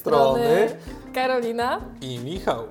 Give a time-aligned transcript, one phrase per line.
[0.00, 0.76] strony
[1.14, 1.80] Karolina.
[2.00, 2.64] i Michał.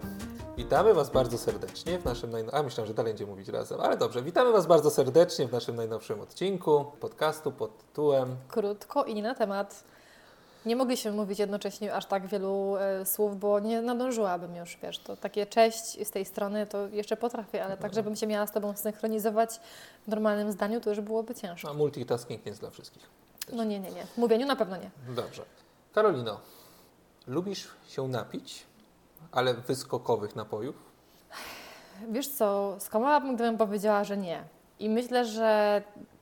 [0.57, 2.59] Witamy Was bardzo serdecznie w naszym najnowszym...
[2.59, 4.21] A, myślałem, że dalej będziemy mówić razem, ale dobrze.
[4.21, 9.35] Witamy Was bardzo serdecznie w naszym najnowszym odcinku podcastu pod tytułem Krótko i nie na
[9.35, 9.83] temat.
[10.65, 15.17] Nie mogliśmy mówić jednocześnie aż tak wielu e, słów, bo nie nadążyłabym już, wiesz, to
[15.17, 18.77] takie cześć z tej strony to jeszcze potrafię, ale tak, żebym się miała z Tobą
[18.77, 19.59] synchronizować
[20.07, 21.67] w normalnym zdaniu, to już byłoby ciężko.
[21.67, 23.09] no, multitasking nie jest dla wszystkich.
[23.53, 24.05] No nie, nie, nie.
[24.05, 24.89] W mówieniu na pewno nie.
[25.15, 25.43] Dobrze.
[25.93, 26.39] Karolino,
[27.29, 28.65] lubisz się napić,
[29.31, 30.75] ale wyskokowych napojów?
[32.11, 34.43] Wiesz co, skłamałabym, gdybym powiedziała, że nie.
[34.79, 35.81] I myślę, że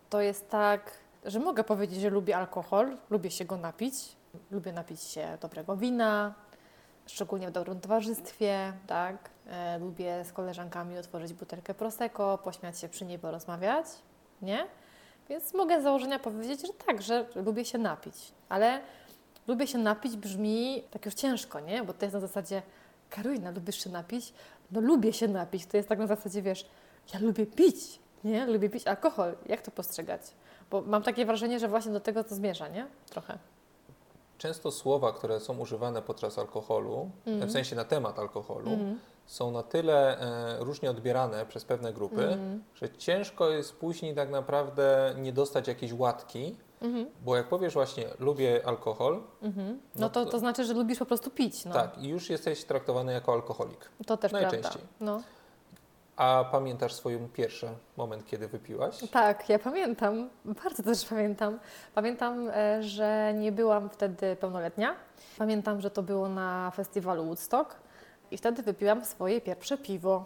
[0.09, 0.91] to jest tak,
[1.25, 3.95] że mogę powiedzieć, że lubię alkohol, lubię się go napić,
[4.51, 6.33] lubię napić się dobrego wina,
[7.05, 9.29] szczególnie w dobrym towarzystwie, tak?
[9.47, 13.85] E, lubię z koleżankami otworzyć butelkę Prosecco, pośmiać się przy niej, porozmawiać,
[14.41, 14.67] nie?
[15.29, 18.81] Więc mogę z założenia powiedzieć, że tak, że lubię się napić, ale
[19.47, 21.83] lubię się napić brzmi tak już ciężko, nie?
[21.83, 22.61] Bo to jest na zasadzie,
[23.09, 24.33] Karolina, lubisz się napić?
[24.71, 25.65] No lubię się napić.
[25.65, 26.65] To jest tak na zasadzie, wiesz,
[27.13, 28.45] ja lubię pić, nie?
[28.45, 29.35] Lubię pić alkohol.
[29.45, 30.21] Jak to postrzegać?
[30.71, 32.87] Bo mam takie wrażenie, że właśnie do tego to zmierza, nie?
[33.09, 33.37] Trochę.
[34.37, 37.49] Często słowa, które są używane podczas alkoholu, Mhm.
[37.49, 38.99] w sensie na temat alkoholu, Mhm.
[39.25, 42.63] są na tyle e, różnie odbierane przez pewne grupy, Mhm.
[42.75, 47.07] że ciężko jest później tak naprawdę nie dostać jakiejś łatki, Mhm.
[47.25, 49.79] bo jak powiesz właśnie lubię alkohol, Mhm.
[49.95, 51.73] No No to, to- znaczy, że lubisz po prostu pić, no.
[51.73, 53.89] tak, i już jesteś traktowany jako alkoholik.
[54.05, 54.49] To też prawda.
[54.51, 54.81] Najczęściej.
[54.99, 55.21] No.
[56.15, 57.67] A pamiętasz swój pierwszy
[57.97, 58.99] moment, kiedy wypiłaś?
[59.11, 61.59] Tak, ja pamiętam, bardzo też pamiętam.
[61.95, 64.95] Pamiętam, e, że nie byłam wtedy pełnoletnia.
[65.37, 67.75] Pamiętam, że to było na festiwalu Woodstock
[68.31, 70.25] i wtedy wypiłam swoje pierwsze piwo.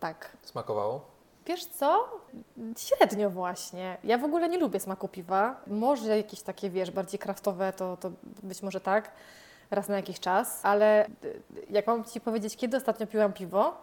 [0.00, 0.36] Tak.
[0.42, 1.13] Smakowało?
[1.46, 2.08] Wiesz co?
[2.78, 3.96] Średnio właśnie.
[4.04, 5.56] Ja w ogóle nie lubię smaku piwa.
[5.66, 8.10] Może jakieś takie, wiesz, bardziej kraftowe, to, to
[8.42, 9.10] być może tak,
[9.70, 13.74] raz na jakiś czas, ale y, jak mam Ci powiedzieć, kiedy ostatnio piłam piwo,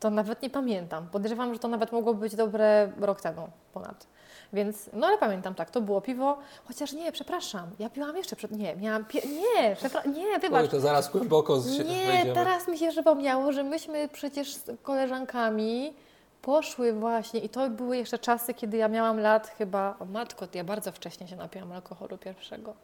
[0.00, 1.06] to nawet nie pamiętam.
[1.12, 4.06] Podejrzewam, że to nawet mogło być dobre rok temu ponad.
[4.52, 8.50] Więc, no ale pamiętam, tak, to było piwo, chociaż nie, przepraszam, ja piłam jeszcze przed,
[8.52, 12.34] nie, miałam, pie, nie, przepra- nie, wybacz, Oj, to zaraz głęboko z- się nie, wejdziemy.
[12.34, 15.94] teraz mi się przypomniało, że myśmy przecież z koleżankami
[16.42, 20.64] poszły właśnie i to były jeszcze czasy, kiedy ja miałam lat chyba, o matko, ja
[20.64, 22.74] bardzo wcześnie się napiłam alkoholu pierwszego.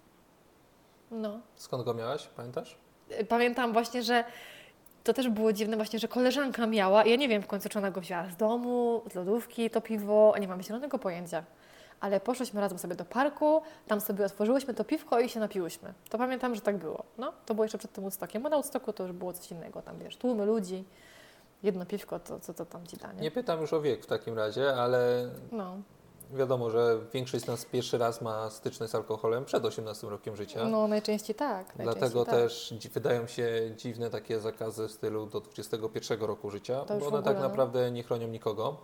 [1.10, 1.40] No.
[1.56, 2.76] Skąd go miałaś, pamiętasz?
[3.20, 4.24] Y, Pamiętam właśnie, że
[5.04, 7.90] to też było dziwne właśnie, że koleżanka miała, ja nie wiem w końcu, czy ona
[7.90, 11.44] go wzięła z domu, z lodówki, to piwo, nie mam zielonego pojęcia.
[12.00, 15.94] Ale poszłyśmy razem sobie do parku, tam sobie otworzyłyśmy to piwko i się napiłyśmy.
[16.10, 17.04] To pamiętam, że tak było.
[17.18, 19.82] No, to było jeszcze przed tym Woodstockiem, bo na Woodstocku to już było coś innego,
[19.82, 20.84] tam wiesz, tłumy ludzi,
[21.62, 23.20] jedno piwko, to co to tam ci da, nie?
[23.20, 25.76] Nie pytam już o wiek w takim razie, ale No,
[26.34, 30.64] wiadomo, że większość z nas pierwszy raz ma styczność z alkoholem przed 18 rokiem życia.
[30.64, 31.72] no najczęściej tak.
[31.76, 32.34] Dlatego najczęściej tak.
[32.34, 37.10] też wydają się dziwne takie zakazy w stylu do 21 roku życia, bo one tak
[37.10, 37.40] ogóle, no.
[37.48, 38.76] naprawdę nie chronią nikogo.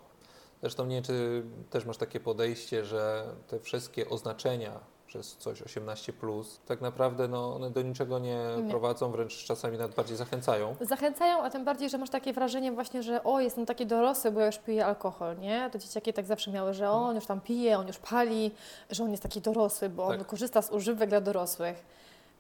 [0.61, 4.81] Zresztą nie wiem, czy też masz takie podejście, że te wszystkie oznaczenia
[5.15, 8.71] przez coś 18+, plus, tak naprawdę no, one do niczego nie, Nie.
[8.71, 10.77] prowadzą, wręcz czasami nawet bardziej zachęcają.
[10.81, 14.41] Zachęcają, a tym bardziej, że masz takie wrażenie właśnie, że o, jestem taki dorosły, bo
[14.41, 15.71] ja już piję alkohol, nie?
[15.73, 18.51] To dzieciaki tak zawsze miały, że o, on już tam pije, on już pali,
[18.91, 20.27] że on jest taki dorosły, bo on Tak.
[20.27, 21.85] korzysta z używek dla dorosłych.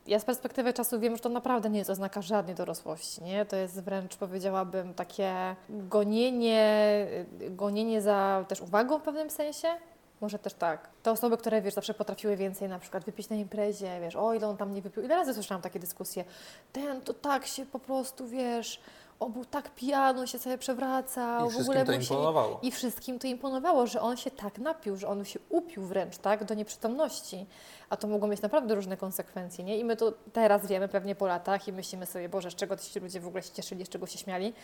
[0.06, 3.44] Ja z perspektywy czasu wiem, że to naprawdę nie jest oznaka żadnej dorosłości, nie?
[3.46, 7.06] To jest wręcz, powiedziałabym, takie gonienie,
[7.50, 9.68] gonienie za też uwagą w pewnym sensie.
[10.20, 10.88] Może też tak.
[11.02, 14.48] Te osoby, które, wiesz, zawsze potrafiły więcej na przykład wypić na imprezie, wiesz, o ile
[14.48, 15.02] on tam nie wypił.
[15.02, 16.25] Ile razy słyszałam takie dyskusje.
[16.72, 18.80] Ten to tak się po prostu, wiesz,
[19.20, 21.50] on był tak pijany, się sobie przewracał.
[21.50, 22.58] I w ogóle to imponowało.
[22.62, 26.44] I wszystkim to imponowało, że on się tak napił, że on się upił wręcz, tak,
[26.44, 27.47] do nieprzytomności.
[27.91, 29.78] A to mogło mieć naprawdę różne konsekwencje, nie?
[29.78, 33.00] I my to teraz wiemy pewnie po latach i myślimy sobie, Boże, z czego ci
[33.00, 34.54] ludzie w ogóle się cieszyli, z czego się śmiali.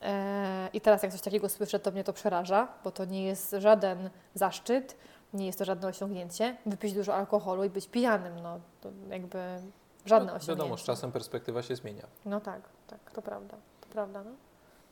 [0.00, 3.56] Eee, I teraz jak coś takiego słyszę, to mnie to przeraża, bo to nie jest
[3.58, 4.96] żaden zaszczyt,
[5.34, 6.56] nie jest to żadne osiągnięcie.
[6.66, 9.38] Wypić dużo alkoholu i być pijanym, no to jakby
[10.06, 10.62] żadne No, osiągnięcie.
[10.62, 12.06] Wiadomo, z czasem perspektywa się zmienia.
[12.24, 13.56] No tak, tak, to prawda,
[13.96, 14.30] prawda, no.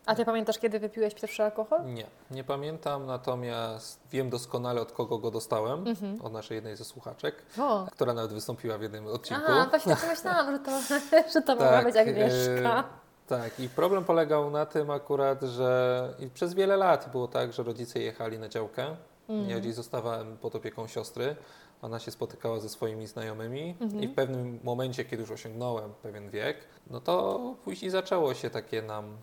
[0.07, 1.85] A Ty pamiętasz, kiedy wypiłeś pierwszy alkohol?
[1.85, 6.19] Nie, nie pamiętam, natomiast wiem doskonale od kogo go dostałem, Mhm.
[6.23, 9.43] od naszej jednej ze słuchaczek, O, która nawet wystąpiła w jednym odcinku.
[9.47, 10.71] Aha, właśnie tak myślałam, że to,
[11.35, 12.79] że to mogła Tak, być Agnieszka.
[12.81, 12.85] e,
[13.27, 17.99] Tak, i problem polegał na tym akurat, że przez wiele lat było tak, że rodzice
[17.99, 18.97] jechali na działkę.
[19.29, 19.51] Mhm.
[19.51, 21.37] Ja gdzieś zostawałem pod opieką siostry.
[21.85, 24.03] Ona się spotykała ze swoimi znajomymi Mhm.
[24.03, 26.57] i w pewnym momencie, kiedy już osiągnąłem pewien wiek,
[26.91, 29.17] no to później zaczęło się takie nam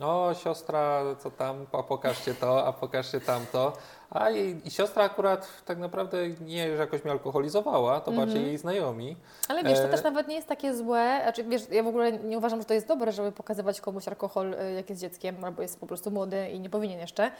[0.00, 3.72] o, siostra, co tam, a pokażcie to, a pokażcie tamto.
[4.14, 8.28] A jej i siostra akurat tak naprawdę nie że jakoś mnie alkoholizowała, to Mhm.
[8.28, 9.16] bardziej jej znajomi.
[9.48, 11.20] Ale wiesz, to E, też nawet nie jest takie złe.
[11.22, 14.54] Znaczy, wiesz, ja w ogóle nie uważam, że to jest dobre, żeby pokazywać komuś alkohol,
[14.54, 17.30] y, jak jest dzieckiem, albo jest po prostu młody i nie powinien jeszcze.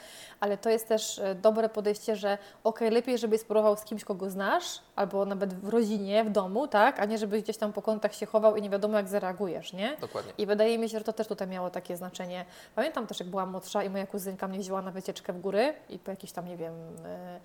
[0.40, 4.30] Ale to jest też y, dobre podejście, że okej, lepiej, żebyś spróbował z kimś, kogo
[4.30, 8.14] znasz, albo nawet w rodzinie, w domu, tak, a nie żebyś gdzieś tam po kątach
[8.14, 9.96] się chował i nie wiadomo, jak zareagujesz, nie?
[10.00, 10.32] Dokładnie.
[10.38, 12.44] I wydaje mi się, że to też tutaj miało takie znaczenie.
[12.74, 15.98] Pamiętam też, jak byłam młodsza i moja kuzynka mnie wzięła na wycieczkę w góry i
[15.98, 17.40] po jakiś tam, nie wiem, e,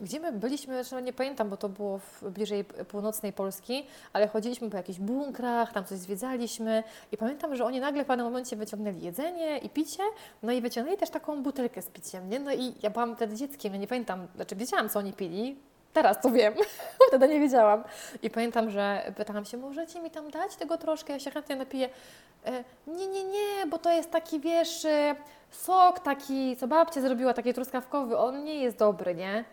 [0.00, 4.70] gdzie my byliśmy, zresztą nie pamiętam, bo to było w, bliżej północnej Polski, ale chodziliśmy
[4.70, 9.00] po jakichś bunkrach, tam coś zwiedzaliśmy i pamiętam, że oni nagle w pewnym momencie wyciągnęli
[9.00, 10.02] jedzenie i picie,
[10.42, 12.40] no i wyciągnęli też taką butelkę z piciem, nie?
[12.40, 15.56] No i ja byłam wtedy dzieckiem, ja nie pamiętam, znaczy wiedziałam, co oni pili,
[15.92, 16.54] Teraz to wiem,
[17.08, 17.84] wtedy nie wiedziałam.
[18.22, 21.88] I pamiętam, że pytałam się, możecie mi tam dać tego troszkę, ja się chętnie napiję.
[22.46, 25.16] E, nie, nie, nie, bo to jest taki, wiesz, e,
[25.50, 29.44] sok taki, co babcia zrobiła, taki truskawkowy, on nie jest dobry, nie?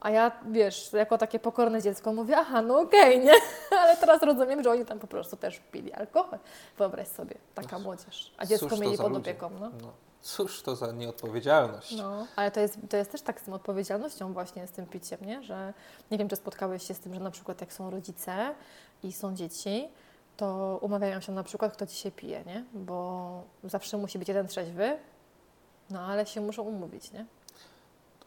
[0.00, 3.32] A ja, wiesz, jako takie pokorne dziecko mówię, aha, no okej, nie?
[3.70, 6.38] Ale teraz rozumiem, że oni tam po prostu też pili alkohol.
[6.78, 8.32] Wyobraź sobie, taka młodzież.
[8.38, 9.70] A dziecko Cóż mieli pod opieką, no.
[9.82, 9.92] No.
[10.22, 11.96] Cóż to za nieodpowiedzialność.
[11.96, 15.18] No, ale to jest, to jest też tak z tą odpowiedzialnością właśnie z tym piciem,
[15.22, 15.42] nie?
[15.42, 15.74] Że
[16.10, 18.54] nie wiem, czy spotkałeś się z tym, że na przykład jak są rodzice
[19.02, 19.88] i są dzieci,
[20.36, 22.64] to umawiają się na przykład, kto dzisiaj pije, nie?
[22.74, 24.98] Bo zawsze musi być jeden trzeźwy,
[25.90, 27.26] no ale się muszą umówić, nie?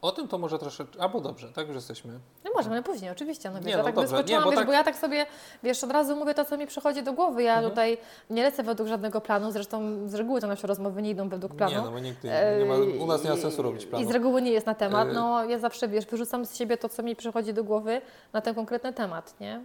[0.05, 2.19] O tym to może troszeczkę, albo dobrze, tak już jesteśmy.
[2.43, 3.49] No możemy później, oczywiście.
[3.49, 4.95] No, wiesz, Nie, ja no tak dobrze, wyskoczyłam, nie, bo wiesz, tak- bo ja tak
[4.95, 5.25] sobie,
[5.63, 7.43] wiesz, od razu mówię to, co mi przychodzi do głowy.
[7.43, 7.69] Ja Mhm.
[7.71, 7.97] tutaj
[8.29, 11.71] nie lecę według żadnego planu, zresztą z reguły to nasze rozmowy nie idą według planu.
[11.75, 12.29] Nie, no bo nigdy
[12.59, 14.07] nie ma, u nas nie ma sensu robić I planu.
[14.07, 15.07] z reguły nie jest na temat.
[15.09, 18.01] E, No ja zawsze, wiesz, wyrzucam z siebie to, co mi przychodzi do głowy
[18.33, 19.61] na ten konkretny temat, nie?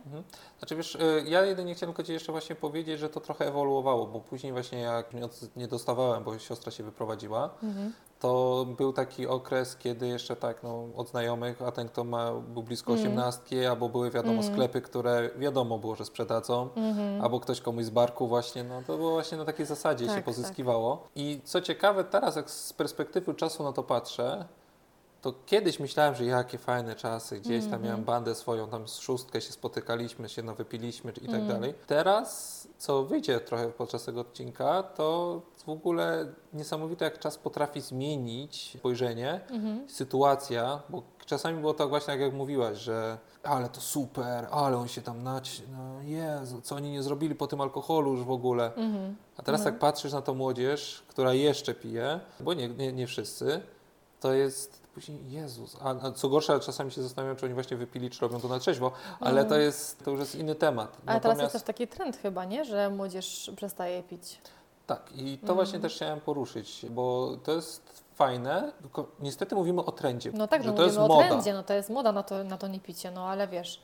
[0.59, 4.07] Znaczy wiesz, y, ja jedynie chciałem tylko Ci jeszcze właśnie powiedzieć, że to trochę ewoluowało,
[4.07, 5.07] bo później właśnie jak
[5.57, 7.93] nie dostawałem, bo siostra się wyprowadziła, Mhm.
[8.21, 12.63] To był taki okres, kiedy jeszcze tak, no, od znajomych, a ten, kto ma, był
[12.63, 13.07] blisko Mhm.
[13.07, 14.53] osiemnastki, albo były wiadomo Mhm.
[14.55, 17.23] sklepy, które wiadomo było, że sprzedadzą, Mhm.
[17.23, 20.19] albo ktoś komuś z barku właśnie, no to było właśnie na takiej zasadzie Tak, się
[20.19, 20.25] tak.
[20.25, 21.09] pozyskiwało.
[21.17, 24.45] I co ciekawe, teraz jak z perspektywy czasu na to patrzę,
[25.23, 27.83] to kiedyś myślałem, że jakie fajne czasy, gdzieś tam Mhm.
[27.85, 31.47] miałem bandę swoją, tam z szóstkę się spotykaliśmy, się no wypiliśmy i tak Mhm.
[31.49, 31.75] dalej.
[31.87, 38.77] Teraz, co wyjdzie trochę podczas tego odcinka, to w ogóle niesamowite, jak czas potrafi zmienić
[38.79, 39.89] spojrzenie, Mhm.
[39.91, 44.89] sytuacja, bo czasami było tak właśnie, jak, jak mówiłaś, że ale to super, ale on
[44.89, 45.63] się tam naci...
[45.73, 48.75] No Jezu, co oni nie zrobili po tym alkoholu już w ogóle.
[48.75, 49.17] Mhm.
[49.37, 49.67] A teraz No.
[49.67, 53.61] jak patrzysz na tą młodzież, która jeszcze pije, bo nie, nie, nie wszyscy,
[54.21, 55.77] to jest później Jezus.
[55.83, 58.59] A, a co gorsza, czasami się zastanawiam, czy oni właśnie wypili, czy robią to na
[58.59, 60.97] trzeźwo, ale to jest, to już jest inny temat.
[61.07, 62.65] Ale teraz jest też taki trend chyba, nie?
[62.65, 64.41] Że młodzież przestaje pić.
[64.87, 65.55] Tak, i to Mhm.
[65.57, 70.63] właśnie też chciałem poruszyć, bo to jest fajne, tylko niestety mówimy o trendzie, No tak,
[70.63, 71.29] że no to jest mówimy o moda.
[71.29, 73.81] trendzie, no to jest moda na to, na to nie picie, no ale wiesz,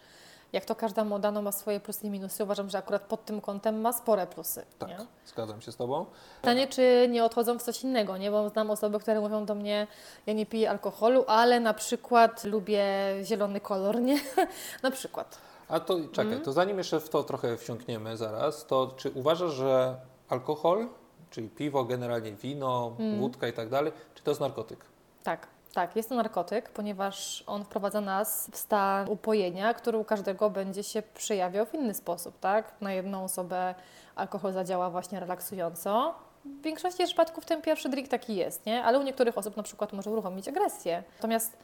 [0.56, 2.44] jak to każda moda, no ma swoje plusy i minusy.
[2.44, 4.98] Uważam, że akurat pod tym kątem ma spore plusy, Tak, nie?
[5.26, 6.06] zgadzam się z Tobą.
[6.40, 8.30] Pytanie, czy nie odchodzą w coś innego, nie?
[8.30, 9.86] Bo znam osoby, które mówią do mnie,
[10.26, 12.84] ja nie piję alkoholu, ale na przykład lubię
[13.22, 14.20] zielony kolor, nie?
[14.82, 15.38] na przykład.
[15.68, 16.42] A to czekaj, Mhm.
[16.42, 19.96] to zanim jeszcze w to trochę wsiąkniemy zaraz, to czy uważasz, że
[20.28, 20.86] alkohol,
[21.30, 23.20] czyli piwo, generalnie wino, Mhm.
[23.20, 24.84] wódka i tak dalej, czy to jest narkotyk?
[25.22, 25.46] Tak,
[25.76, 30.82] tak, jest to narkotyk, ponieważ on wprowadza nas w stan upojenia, który u każdego będzie
[30.82, 32.74] się przejawiał w inny sposób, tak?
[32.80, 33.74] Na jedną osobę
[34.14, 36.14] alkohol zadziała właśnie relaksująco.
[36.44, 38.84] W większości przypadków ten pierwszy drink taki jest, nie?
[38.84, 41.02] Ale u niektórych osób na przykład może uruchomić agresję.
[41.16, 41.56] Natomiast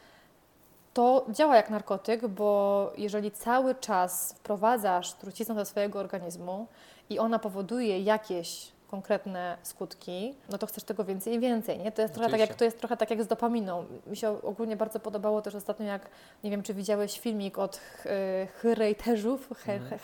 [0.95, 6.67] to działa jak narkotyk, bo jeżeli cały czas wprowadzasz truciznę do swojego organizmu
[7.11, 11.93] i ona powoduje jakieś konkretne skutki, no to chcesz tego więcej i więcej, nie?
[11.93, 13.85] To jest, trochę tak jak, to jest trochę tak jak z dopaminą.
[14.07, 16.09] Mi się ogólnie bardzo podobało też ostatnio, jak,
[16.45, 20.01] nie wiem, czy widziałeś filmik od ch- y, hejterów, he- Mhm.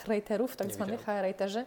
[0.56, 1.64] tak zwanych hejterzy,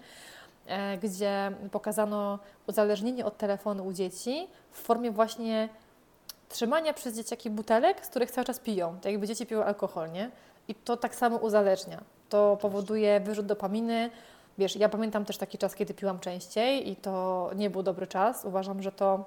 [0.68, 5.70] e, gdzie pokazano uzależnienie od telefonu u dzieci w formie właśnie
[6.50, 8.96] trzymania przez dzieciaki butelek, z których cały czas piją.
[9.02, 10.32] Tak jakby dzieci piły alkohol, nie?
[10.68, 12.02] I to tak samo uzależnia.
[12.30, 14.10] To powoduje wyrzut dopaminy.
[14.62, 18.46] Wiesz, ja pamiętam też taki czas, kiedy piłam częściej i to nie był dobry czas.
[18.46, 19.26] Uważam, że to,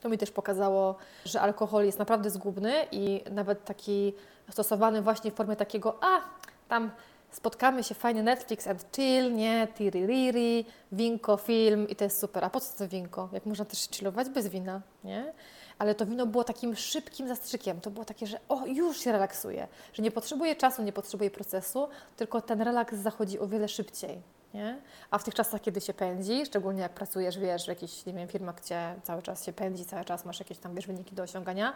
[0.00, 4.12] to mi też pokazało, że alkohol jest naprawdę zgubny i nawet taki
[4.50, 6.20] stosowany właśnie w formie takiego, a
[6.68, 6.90] tam
[7.30, 12.44] spotkamy się, fajnie Netflix and chill, nie, tiririri, winko, film i to jest super.
[12.44, 13.28] A po co to winko?
[13.32, 15.32] Jak można też chillować bez wina, nie?
[15.78, 17.80] Ale to wino było takim szybkim zastrzykiem.
[17.80, 21.88] To było takie, że o, już się relaksuje, że nie potrzebuje czasu, nie potrzebuje procesu,
[22.16, 24.39] tylko ten relaks zachodzi o wiele szybciej.
[24.54, 24.78] Nie?
[25.10, 28.28] A w tych czasach, kiedy się pędzi, szczególnie jak pracujesz, wiesz, w jakichś, nie wiem,
[28.28, 31.72] firmach, gdzie cały czas się pędzi, cały czas masz jakieś tam, wiesz, wyniki do osiągania,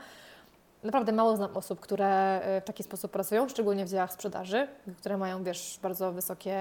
[0.84, 5.16] Naprawdę mało znam osób, które e, w taki sposób pracują, szczególnie w działach sprzedaży, które
[5.16, 6.58] mają, wiesz, bardzo wysokie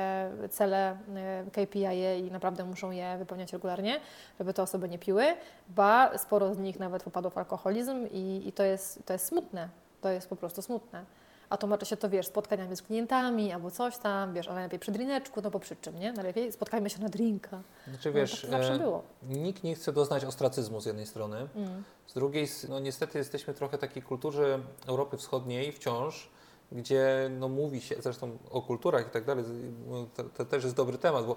[0.50, 4.00] cele, e, KPI i naprawdę muszą je wypełniać regularnie,
[4.40, 5.26] żeby te osoby nie piły,
[5.70, 9.70] ba, sporo z nich nawet popadło w alkoholizm i, i to, jest, to jest smutne,
[10.02, 11.06] to jest po prostu smutne.
[11.54, 14.92] A tłumaczy się to, wiesz, spotkaniami z klientami albo coś tam, wiesz, a najlepiej przy
[14.92, 16.14] drineczku, no bo przy czym, nie?
[16.14, 17.62] Najlepiej spotkajmy się na drinka.
[17.88, 19.04] Znaczy No, wiesz, tak zawsze e, było.
[19.24, 21.84] nikt nie chce doznać ostracyzmu z jednej strony, Mm.
[22.08, 26.30] z drugiej, no niestety jesteśmy trochę takiej kulturze Europy Wschodniej wciąż,
[26.72, 29.46] gdzie no mówi się, zresztą o kulturach i tak dalej,
[30.16, 31.36] to, to też jest dobry temat, bo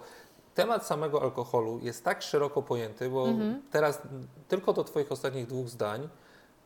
[0.54, 3.62] temat samego alkoholu jest tak szeroko pojęty, bo Mhm.
[3.70, 6.08] teraz m, tylko do Twoich ostatnich dwóch zdań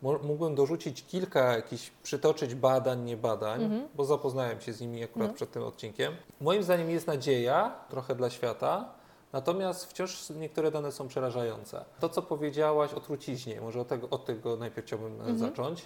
[0.03, 3.89] mógłbym dorzucić kilka jakichś, przytoczyć badań, nie badań, Mhm.
[3.95, 5.35] bo zapoznałem się z nimi akurat No.
[5.35, 6.17] przed tym odcinkiem.
[6.41, 8.89] Moim zdaniem jest nadzieja trochę dla świata,
[9.33, 11.85] natomiast wciąż niektóre dane są przerażające.
[12.01, 15.39] To, co powiedziałaś o truciźnie, może od tego, od tego najpierw chciałbym e, Mhm.
[15.39, 15.85] zacząć.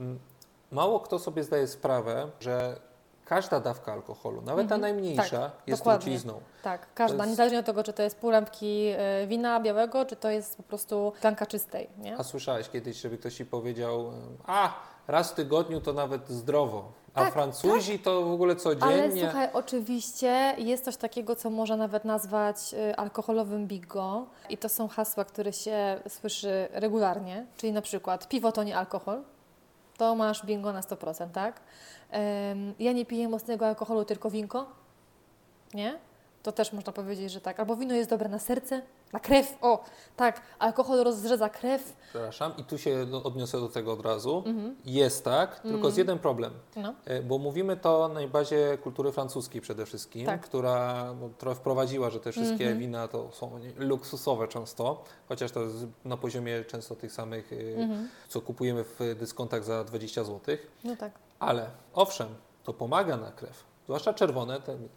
[0.00, 0.18] Mm,
[0.70, 2.80] Mało kto sobie zdaje sprawę, że
[3.34, 4.80] każda dawka alkoholu, nawet ta Mhm.
[4.80, 6.04] najmniejsza, Tak, jest dokładnie.
[6.04, 6.40] trucizną.
[6.62, 10.16] Tak, każda, jest- niezależnie od tego, czy to jest pół lampki e, wina białego, czy
[10.16, 12.18] to jest po prostu szklanka czystej, nie?
[12.18, 14.12] A słyszałeś kiedyś, żeby ktoś ci powiedział,
[14.46, 14.72] a
[15.08, 19.22] raz w tygodniu to nawet zdrowo, a Tak, Francuzi to w ogóle Ale codziennie.
[19.22, 24.88] słuchaj, oczywiście jest coś takiego, co można nawet nazwać y, alkoholowym bigo i to są
[24.88, 29.22] hasła, które się słyszy regularnie, czyli na przykład piwo to nie alkohol,
[30.02, 31.60] to masz bingo na 100%, tak?
[32.78, 34.66] Ja nie piję mocnego alkoholu, tylko winko,
[35.74, 35.98] nie?
[36.42, 37.60] To też można powiedzieć, że tak.
[37.60, 38.82] Albo wino jest dobre na serce,
[39.12, 39.84] na krew, o,
[40.16, 44.42] tak, alkohol rozrzedza krew, Przepraszam, i tu się no, odniosę do tego od razu.
[44.46, 44.76] mhm.
[44.84, 45.94] Jest tak, tylko Mhm.
[45.94, 46.52] z jeden problem.
[46.76, 46.94] no.
[47.04, 50.40] E, Bo mówimy to na bazie kultury francuskiej przede wszystkim, Tak.
[50.40, 52.78] która no, trochę wprowadziła, że te wszystkie Mhm.
[52.78, 58.08] wina to są luksusowe często, chociaż to jest na poziomie często tych samych, y, Mhm.
[58.28, 60.56] co kupujemy w dyskontach za 20 zł.
[60.84, 61.12] No tak.
[61.38, 62.28] Ale owszem,
[62.64, 64.88] to pomaga na krew, zwłaszcza czerwone, ten,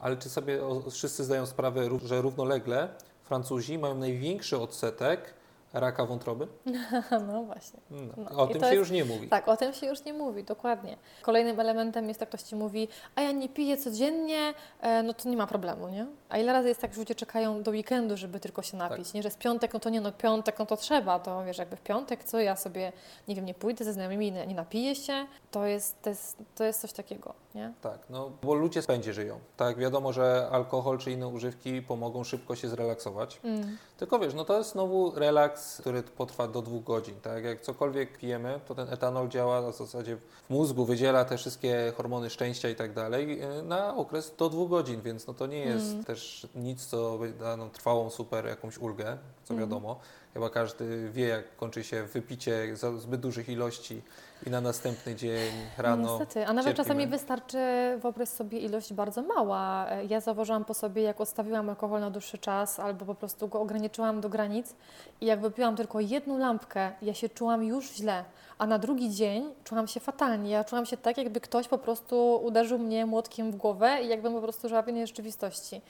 [0.00, 0.60] ale czy sobie
[0.90, 2.88] wszyscy zdają sprawę, że równolegle
[3.22, 5.34] Francuzi mają największy odsetek
[5.72, 6.46] raka wątroby?
[7.32, 7.80] No właśnie.
[7.90, 9.28] No, No, o i tym się jest- już nie mówi.
[9.28, 10.96] Tak, o tym się już nie mówi, dokładnie.
[11.22, 15.28] Kolejnym elementem jest, jak ktoś Ci mówi, a ja nie piję codziennie, e, no to
[15.28, 16.06] nie ma problemu, nie?
[16.34, 19.14] A ile razy jest tak, że ludzie czekają do weekendu, żeby tylko się napić, Tak.
[19.14, 19.22] nie?
[19.22, 21.80] Że z piątek, no to nie, no piątek, no to trzeba, to wiesz, jakby w
[21.80, 22.92] piątek, co ja sobie,
[23.28, 26.64] nie wiem, nie pójdę ze znajomymi, nie, nie napiję się, to jest, to, jest, to
[26.64, 27.72] jest coś takiego, nie?
[27.80, 29.38] Tak, no bo ludzie spędzie żyją.
[29.56, 33.40] Tak, wiadomo, że alkohol czy inne używki pomogą szybko się zrelaksować.
[33.44, 33.76] Mm.
[33.96, 37.14] Tylko wiesz, no to jest znowu relaks, który potrwa do dwóch godzin.
[37.20, 41.92] Tak, jak cokolwiek pijemy, to ten etanol działa w zasadzie w mózgu, wydziela te wszystkie
[41.96, 45.58] hormony szczęścia i tak dalej e, na okres do dwóch godzin, więc no to nie
[45.58, 46.04] jest Mm.
[46.04, 46.23] też
[46.54, 49.66] nic, co da nam trwałą super jakąś ulgę, co Mm.
[49.66, 50.00] wiadomo.
[50.34, 54.02] Chyba każdy wie, jak kończy się wypicie zbyt dużych ilości
[54.46, 56.02] i na następny dzień rano.
[56.06, 56.84] No Niestety, a nawet cierpimy.
[56.88, 57.58] czasami wystarczy,
[58.02, 59.86] wyobraź sobie, ilość bardzo mała.
[59.90, 63.60] E, Ja zauważyłam po sobie, jak odstawiłam alkohol na dłuższy czas albo po prostu go
[63.60, 64.74] ograniczyłam do granic
[65.20, 68.24] i jak wypiłam tylko jedną lampkę, ja się czułam już źle,
[68.58, 70.50] a na drugi dzień czułam się fatalnie.
[70.50, 74.32] Ja czułam się tak, jakby ktoś po prostu uderzył mnie młotkiem w głowę i jakbym
[74.34, 75.80] po prostu żyła w innej rzeczywistości.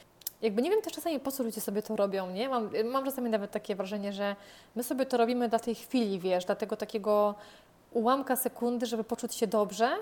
[0.45, 2.49] Jakby nie wiem też czasami po co ludzie sobie to robią, nie?
[2.49, 4.37] Mam, mam czasami nawet takie wrażenie, że
[4.75, 7.35] my sobie to robimy dla tej chwili, wiesz, dla tego takiego
[7.93, 9.97] ułamka sekundy, żeby poczuć się dobrze.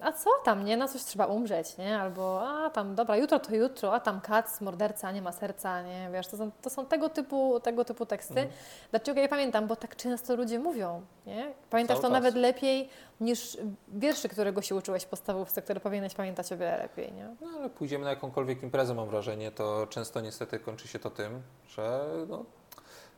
[0.00, 0.76] A co tam, nie?
[0.76, 1.98] Na coś trzeba umrzeć, nie?
[2.00, 6.10] Albo, a tam, dobra, jutro to jutro, a tam kac, morderca, nie ma serca, nie?
[6.12, 8.40] Wiesz, to są, to są tego, typu, tego typu teksty.
[8.40, 8.48] Mhm.
[8.90, 9.66] Dlaczego ja pamiętam?
[9.66, 11.52] Bo tak często ludzie mówią, nie?
[11.70, 12.22] Pamiętasz Cały to czas.
[12.22, 12.88] nawet lepiej
[13.20, 17.34] niż wierszy, którego się uczyłeś w podstawówce, które powinieneś pamiętać o wiele lepiej, nie?
[17.40, 21.42] No ale pójdziemy na jakąkolwiek imprezę, mam wrażenie, to często niestety kończy się to tym,
[21.68, 22.44] że no,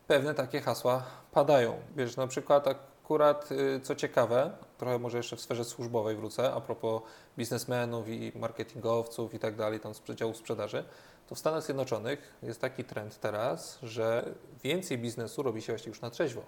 [0.07, 1.75] pewne takie hasła padają.
[1.97, 6.61] Wiesz, na przykład akurat, y, co ciekawe, trochę może jeszcze w sferze służbowej wrócę, a
[6.61, 7.03] propos
[7.39, 10.85] biznesmenów i marketingowców i tak dalej, tam z przedziałów sprzedaży,
[11.29, 16.01] to w Stanach Zjednoczonych jest taki trend teraz, że więcej biznesu robi się właśnie już
[16.01, 16.43] na trzeźwo.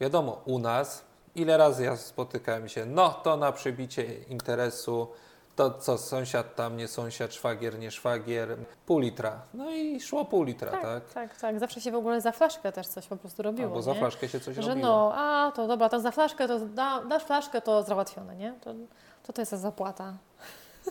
[0.00, 5.08] Wiadomo, u nas, ile razy ja spotykałem się, no to na przybicie interesu,
[5.60, 9.42] to co sąsiad tam, nie sąsiad, szwagier, nie szwagier, pół litra.
[9.54, 10.82] No i szło pół litra, tak?
[10.82, 11.58] tak, tak, tak.
[11.58, 13.98] Zawsze się w ogóle za flaszkę też coś po prostu robiło, Albo za nie?
[13.98, 14.86] flaszkę się coś Że robiło.
[14.86, 18.54] no, a to dobra, to za flaszkę, to da, dasz flaszkę, to załatwione, nie?
[18.60, 18.74] To,
[19.22, 20.14] to to jest za zapłata.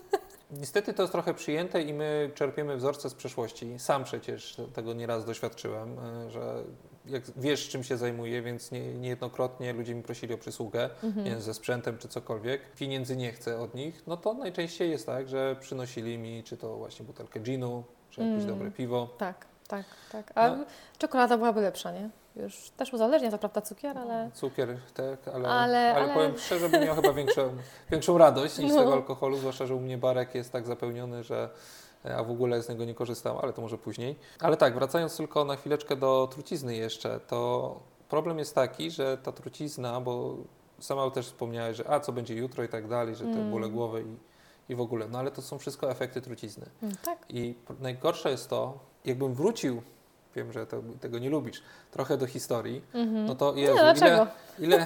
[0.51, 3.79] Niestety to jest trochę przyjęte i my czerpiemy wzorce z przeszłości.
[3.79, 6.63] Sam przecież tego nieraz doświadczyłem, e, że
[7.09, 11.41] jak wiesz, czym się zajmuję, więc nie, niejednokrotnie ludzie mi prosili o przysługę, Mhm.
[11.41, 15.55] ze sprzętem czy cokolwiek, pieniędzy nie chcę od nich, no to najczęściej jest tak, że
[15.59, 18.47] przynosili mi czy to właśnie butelkę ginu, czy jakieś Mm.
[18.47, 19.09] dobre piwo.
[19.17, 20.31] Tak, tak, tak.
[20.35, 20.63] A No.
[20.97, 22.09] czekolada byłaby lepsza, nie?
[22.35, 24.29] Już też uzależnia, to prawda, cukier, ale...
[24.33, 27.49] Cukier, tak, ale, Ale- ale, ale- powiem szczerze, bym miał chyba większą,
[27.91, 28.79] większą radość niż No.
[28.79, 31.49] tego alkoholu, zwłaszcza, że u mnie barek jest tak zapełniony, że
[32.03, 34.15] a w ogóle z niego nie korzystam, ale to może później.
[34.39, 37.79] Ale tak, wracając tylko na chwileczkę do trucizny jeszcze, to
[38.09, 40.35] problem jest taki, że ta trucizna, bo
[40.79, 43.51] sama też wspomniałeś, że a co będzie jutro i tak dalej, że te Mm.
[43.51, 44.03] bóle głowy
[44.69, 46.65] i, i w ogóle, no ale to są wszystko efekty trucizny.
[46.83, 47.17] Mm, Tak.
[47.29, 49.81] I najgorsze jest to, jakbym wrócił,
[50.35, 53.25] wiem, że to, tego nie lubisz, trochę do historii, Mhm.
[53.25, 54.27] no to Jezu, ile,
[54.59, 54.85] ile,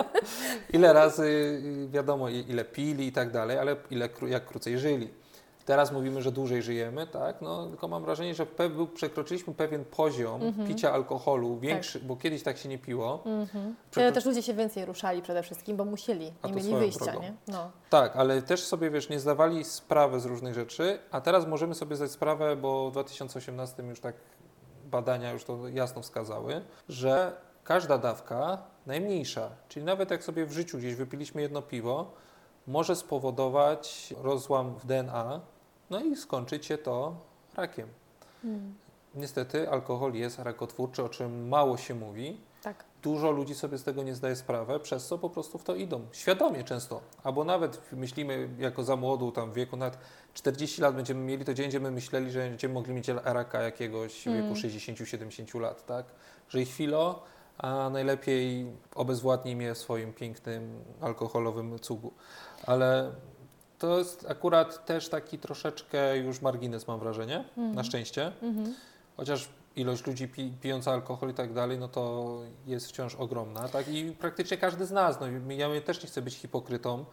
[0.72, 1.60] ile razy
[1.90, 5.08] wiadomo, ile pili i tak dalej, ale ile, jak krócej żyli.
[5.64, 7.40] Teraz mówimy, że dłużej żyjemy, tak?
[7.42, 10.68] No, tylko mam wrażenie, że pe, był, przekroczyliśmy pewien poziom Mhm.
[10.68, 13.22] picia alkoholu, większy, bo kiedyś tak się nie piło.
[13.26, 13.74] Mhm.
[13.90, 17.20] Przekro- Ale też ludzie się więcej ruszali przede wszystkim, bo musieli, nie mieli wyjścia, drogą.
[17.22, 17.34] nie?
[17.48, 17.70] No.
[17.90, 21.96] Tak, ale też sobie, wiesz, nie zdawali sprawy z różnych rzeczy, a teraz możemy sobie
[21.96, 24.14] zdać sprawę, bo w 2018 już tak
[24.84, 27.32] badania już to jasno wskazały, że
[27.64, 32.10] każda dawka, najmniejsza, czyli nawet jak sobie w życiu gdzieś wypiliśmy jedno piwo,
[32.66, 35.40] może spowodować rozłam w DNA,
[35.90, 37.16] no i skończyć się to
[37.56, 37.88] rakiem.
[38.44, 38.74] Mm.
[39.14, 42.36] Niestety alkohol jest rakotwórczy, o czym mało się mówi.
[42.62, 42.84] Tak.
[43.02, 46.06] Dużo ludzi sobie z tego nie zdaje sprawy, przez co po prostu w to idą.
[46.12, 47.00] Świadomie często.
[47.22, 49.98] Albo nawet myślimy jako za młodu, tam w wieku nawet
[50.34, 54.24] 40 lat będziemy mieli, to gdzie będziemy myśleli, że będziemy mogli mieć raka jakiegoś w
[54.24, 54.54] wieku Mm.
[54.54, 56.06] 60-70 lat, tak?
[56.48, 57.14] Że i chwilę,
[57.58, 62.12] a najlepiej obezwładnij mnie w swoim pięknym alkoholowym cugu.
[62.66, 63.12] Ale
[63.78, 67.74] to jest akurat też taki troszeczkę już margines, mam wrażenie, Mhm.
[67.74, 68.32] na szczęście.
[68.42, 68.74] Mhm.
[69.16, 73.88] Chociaż ilość ludzi pi, pijąca alkohol i tak dalej, no to jest wciąż ogromna, tak?
[73.88, 77.04] I praktycznie każdy z nas, no ja też nie chcę być hipokrytą,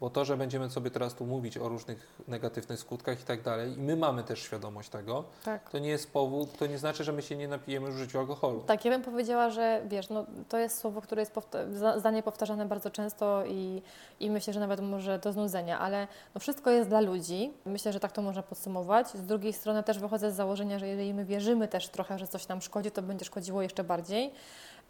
[0.00, 3.72] bo to, że będziemy sobie teraz tu mówić o różnych negatywnych skutkach i tak dalej,
[3.78, 5.70] i my mamy też świadomość tego, Tak.
[5.70, 8.60] to nie jest powód, to nie znaczy, że my się nie napijemy w życiu alkoholu.
[8.66, 12.66] Tak, ja bym powiedziała, że wiesz, no, to jest słowo, które jest powta- zdanie powtarzane
[12.66, 13.82] bardzo często i,
[14.20, 17.52] i myślę, że nawet może do znudzenia, ale no, wszystko jest dla ludzi.
[17.64, 19.08] Myślę, że tak to można podsumować.
[19.08, 22.48] Z drugiej strony też wychodzę z założenia, że jeżeli my wierzymy też trochę, że coś
[22.48, 24.32] nam szkodzi, to będzie szkodziło jeszcze bardziej.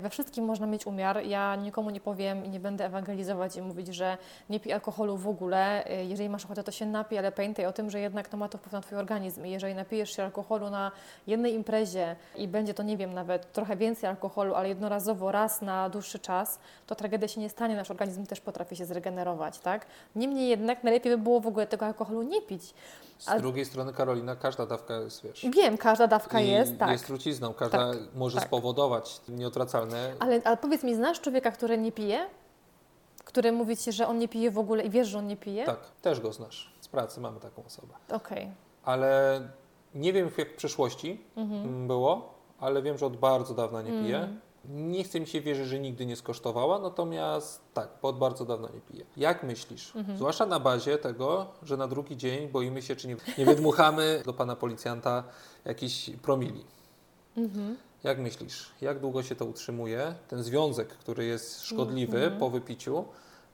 [0.01, 1.25] We wszystkim można mieć umiar.
[1.27, 4.19] Ja nikomu nie powiem i nie będę ewangelizować i mówić, że
[4.51, 5.91] nie pij alkoholu w ogóle.
[6.01, 8.49] Y, Jeżeli masz ochotę, to się napij, ale pamiętaj o tym, że jednak to ma
[8.49, 9.47] to wpływ na Twój organizm.
[9.47, 10.93] I jeżeli napijesz się alkoholu na
[11.27, 15.89] jednej imprezie i będzie to, nie wiem, nawet trochę więcej alkoholu, ale jednorazowo, raz na
[15.89, 17.77] dłuższy czas, to tragedia się nie stanie.
[17.77, 19.87] Nasz organizm też potrafi się zregenerować, tak?
[20.17, 22.75] Niemniej jednak najlepiej by było w ogóle tego alkoholu nie pić.
[23.19, 26.91] Z A- drugiej strony, Karolina, każda dawka jest, wiesz, Wiem, każda dawka jest, tak.
[26.91, 28.47] jest trucizną, każda Tak, może tak.
[28.49, 32.27] spowodować nieodwracalne Ale, ale powiedz mi, znasz człowieka, który nie pije?
[33.25, 35.65] Który mówi ci, że on nie pije w ogóle i wiesz, że on nie pije?
[35.65, 36.73] Tak, też go znasz.
[36.81, 37.95] Z pracy mamy taką osobę.
[38.13, 38.51] Okej.
[38.85, 39.41] Ale
[39.95, 41.87] nie wiem jak w przyszłości Mhm.
[41.87, 44.17] było, ale wiem, że od bardzo dawna nie pije.
[44.19, 44.41] Mm.
[44.65, 48.69] Nie chcę mi się wierzyć, że nigdy nie skosztowała, natomiast tak, bo od bardzo dawna
[48.75, 49.05] nie pije.
[49.17, 49.97] Jak myślisz?
[49.97, 50.19] Mhm.
[50.19, 54.33] Zwłaszcza na bazie tego, że na drugi dzień boimy się, czy nie, nie wydmuchamy do
[54.33, 55.25] pana policjanta
[55.65, 56.65] jakiś promili.
[57.37, 57.77] Mhm.
[58.05, 62.39] Jak myślisz, jak długo się to utrzymuje, ten związek, który jest szkodliwy Mhm.
[62.41, 63.05] po wypiciu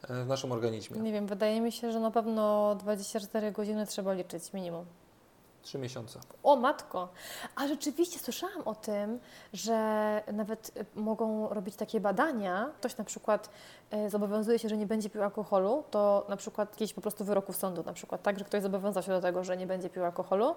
[0.08, 1.00] e, w naszym organizmie?
[1.00, 4.84] Nie wiem, wydaje mi się, że na pewno 24 godziny trzeba liczyć minimum.
[5.62, 6.18] Trzy miesiące.
[6.42, 7.08] O matko!
[7.56, 9.18] A rzeczywiście słyszałam o tym,
[9.52, 12.70] że nawet y, mogą robić takie badania.
[12.78, 13.50] Ktoś na przykład
[14.06, 17.56] y, zobowiązuje się, że nie będzie pił alkoholu, to na przykład jakieś po prostu wyroków
[17.56, 20.54] sądu, na przykład tak, że ktoś zobowiązał się do tego, że nie będzie pił alkoholu.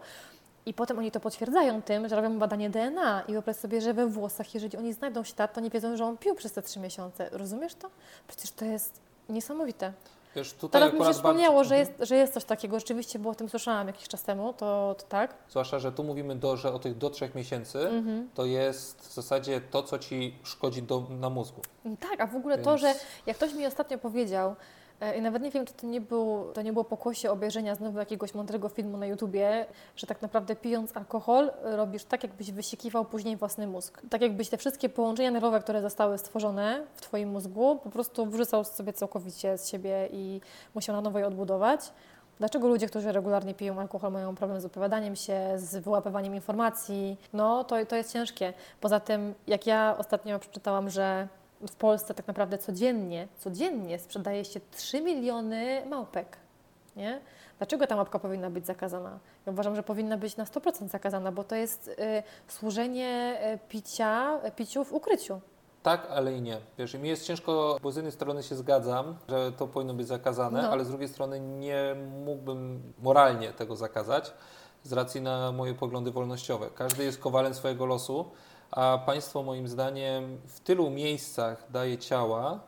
[0.66, 4.08] I potem oni to potwierdzają tym, że robią badanie DNA i wyobraź sobie, że we
[4.08, 7.30] włosach, jeżeli oni znajdą ślad, to nie wiedzą, że on pił przez te trzy miesiące.
[7.32, 7.90] Rozumiesz to?
[8.28, 9.94] Przecież to jest niesamowite.
[10.36, 12.80] Wiesz, Teraz mi się akurat wspomniało, bardzo- że jest, że jest coś takiego.
[12.80, 15.34] Rzeczywiście, bo o tym słyszałam jakiś czas temu, to, to tak.
[15.50, 18.30] Zwłaszcza, że tu mówimy do, że o tych do trzech miesięcy Mhm.
[18.36, 21.62] to jest w zasadzie to, co ci szkodzi do, na mózgu.
[22.00, 22.94] Tak, a w ogóle to, Więc- że
[23.26, 24.56] jak ktoś mi ostatnio powiedział,
[25.18, 28.34] i nawet nie wiem, czy to nie, był, to nie było pokłosie obejrzenia znowu jakiegoś
[28.34, 33.38] mądrego filmu na YouTubie, że tak naprawdę pijąc alkohol e, robisz tak, jakbyś wysikiwał później
[33.38, 34.02] własny mózg.
[34.10, 38.64] Tak jakbyś te wszystkie połączenia nerwowe, które zostały stworzone w Twoim mózgu, po prostu wyrzucał
[38.64, 40.42] sobie całkowicie z siebie i
[40.76, 41.92] musiał na nowo je odbudować.
[42.40, 47.18] Dlaczego ludzie, którzy regularnie piją alkohol, mają problem z opowiadaniem się, z wyłapywaniem informacji?
[47.34, 48.54] No, to, to jest ciężkie.
[48.82, 51.28] Poza tym, jak ja ostatnio przeczytałam, że
[51.68, 56.38] w Polsce tak naprawdę codziennie, codziennie sprzedaje się 3 miliony małpek.
[56.96, 57.22] Nie?
[57.58, 59.20] Dlaczego ta małpka powinna być zakazana?
[59.46, 64.40] Ja uważam, że powinna być na 100% zakazana, bo to jest y, służenie y, picia,
[64.48, 65.42] y, piciu w ukryciu.
[65.84, 66.58] Tak, ale i nie.
[66.78, 70.62] Wiesz, mi jest ciężko, bo z jednej strony się zgadzam, że to powinno być zakazane,
[70.62, 70.70] No.
[70.72, 71.96] ale z drugiej strony nie
[72.26, 74.34] mógłbym moralnie tego zakazać
[74.84, 76.70] z racji na moje poglądy wolnościowe.
[76.76, 78.26] Każdy jest kowalem swojego losu,
[78.72, 82.60] a państwo moim zdaniem w tylu miejscach daje ciała,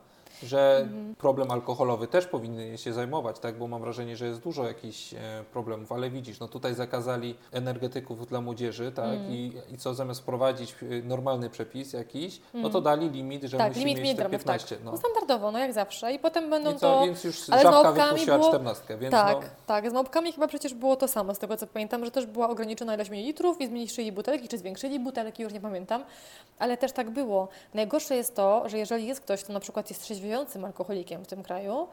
[0.43, 1.15] że Mhm.
[1.15, 3.57] problem alkoholowy też powinny się zajmować, tak?
[3.57, 5.17] Bo mam wrażenie, że jest dużo jakichś e,
[5.53, 9.05] problemów, ale widzisz, no tutaj zakazali energetyków dla młodzieży, tak?
[9.05, 9.31] Mhm.
[9.31, 13.67] I, I co zamiast wprowadzić e, normalny przepis jakiś, no to dali limit, że tak,
[13.67, 14.75] musi limit mieć te miligramów, 15.
[14.75, 14.85] tak.
[14.85, 14.91] No.
[14.91, 16.13] No standardowo, no jak zawsze.
[16.13, 17.05] I potem będą I co, to...
[17.05, 19.89] więc już ale żabka wypuściła było- 14, więc tak, no, tak.
[19.89, 22.95] Z małpkami chyba przecież było to samo, z tego co pamiętam, że też była ograniczona
[22.95, 26.03] ilość mililitrów i zmniejszyli butelki, czy zwiększyli butelki, już nie pamiętam.
[26.59, 27.47] Ale też tak było.
[27.73, 31.43] Najgorsze jest to, że jeżeli jest ktoś, kto na przykład jest trzeźwiejącym alkoholikiem w tym
[31.43, 31.87] kraju,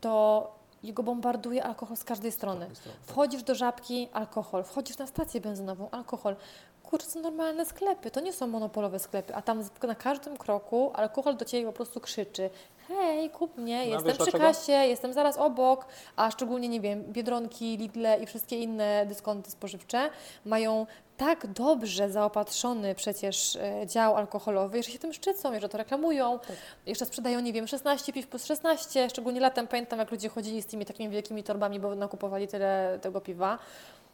[0.00, 2.66] to jego bombarduje alkohol z każdej strony.
[3.06, 4.64] Wchodzisz do żabki, alkohol.
[4.64, 6.36] Wchodzisz na stację benzynową, alkohol.
[6.82, 11.36] Kurczę, są normalne sklepy, to nie są monopolowe sklepy, a tam na każdym kroku alkohol
[11.36, 12.50] do Ciebie po prostu krzyczy
[12.88, 14.38] hej, kup mnie, No, jestem przy dlaczego?
[14.38, 20.10] kasie, jestem zaraz obok, a szczególnie, nie wiem, Biedronki, Lidle i wszystkie inne dyskonty spożywcze
[20.44, 26.38] mają tak dobrze zaopatrzony przecież e, dział alkoholowy, że się tym szczycą, że to reklamują.
[26.86, 30.66] Jeszcze sprzedają, nie wiem, 16 piw plus 16, szczególnie latem pamiętam, jak ludzie chodzili z
[30.66, 33.58] tymi takimi wielkimi torbami, bo nakupowali tyle tego piwa.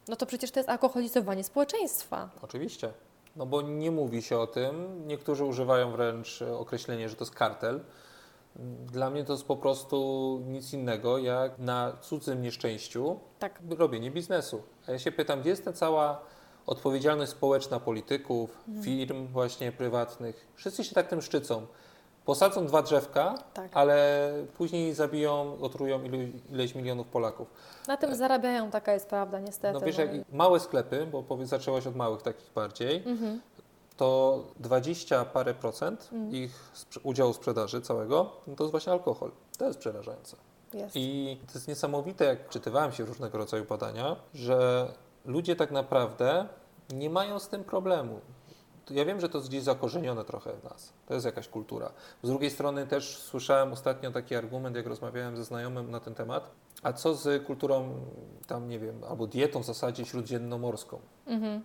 [0.09, 2.29] No to przecież to jest alkoholizowanie społeczeństwa.
[2.43, 2.93] Oczywiście.
[3.37, 5.03] No bo nie mówi się o tym.
[5.07, 7.81] Niektórzy używają wręcz e, określenia, że to jest kartel.
[8.93, 13.61] Dla mnie to jest po prostu nic innego jak na cudzym nieszczęściu Tak.
[13.79, 14.63] robienie biznesu.
[14.89, 16.21] A ja się pytam, gdzie jest ta cała
[16.67, 18.85] odpowiedzialność społeczna polityków, Mhm.
[18.85, 20.47] firm właśnie prywatnych?
[20.55, 21.67] Wszyscy się tak tym szczycą.
[22.25, 23.71] Posadzą dwa drzewka, Tak.
[23.75, 26.19] ale później zabiją, otrują ilu,
[26.51, 27.49] ileś milionów Polaków.
[27.89, 29.75] Na tym zarabiają, taka jest prawda, niestety.
[29.81, 33.41] No wiesz, no jak małe sklepy, bo powie, zaczęłaś od małych takich bardziej, Mhm.
[34.01, 36.35] To 20 parę procent Mm.
[36.35, 39.31] ich udziału sprzedaży całego no to jest właśnie alkohol.
[39.59, 40.37] To jest przerażające.
[40.75, 40.97] Jest.
[40.97, 44.89] I to jest niesamowite, jak czytywałem się różnego rodzaju badania, że
[45.25, 46.47] ludzie tak naprawdę
[46.95, 48.21] nie mają z tym problemu.
[48.91, 50.93] Ja wiem, że to jest gdzieś zakorzenione trochę w nas.
[51.07, 51.93] To jest jakaś kultura.
[52.23, 56.51] Z drugiej strony też słyszałem ostatnio taki argument, jak rozmawiałem ze znajomym na ten temat.
[56.83, 57.95] A co z kulturą,
[58.47, 61.01] tam nie wiem, albo dietą w zasadzie śródziemnomorską?
[61.27, 61.63] Mhm.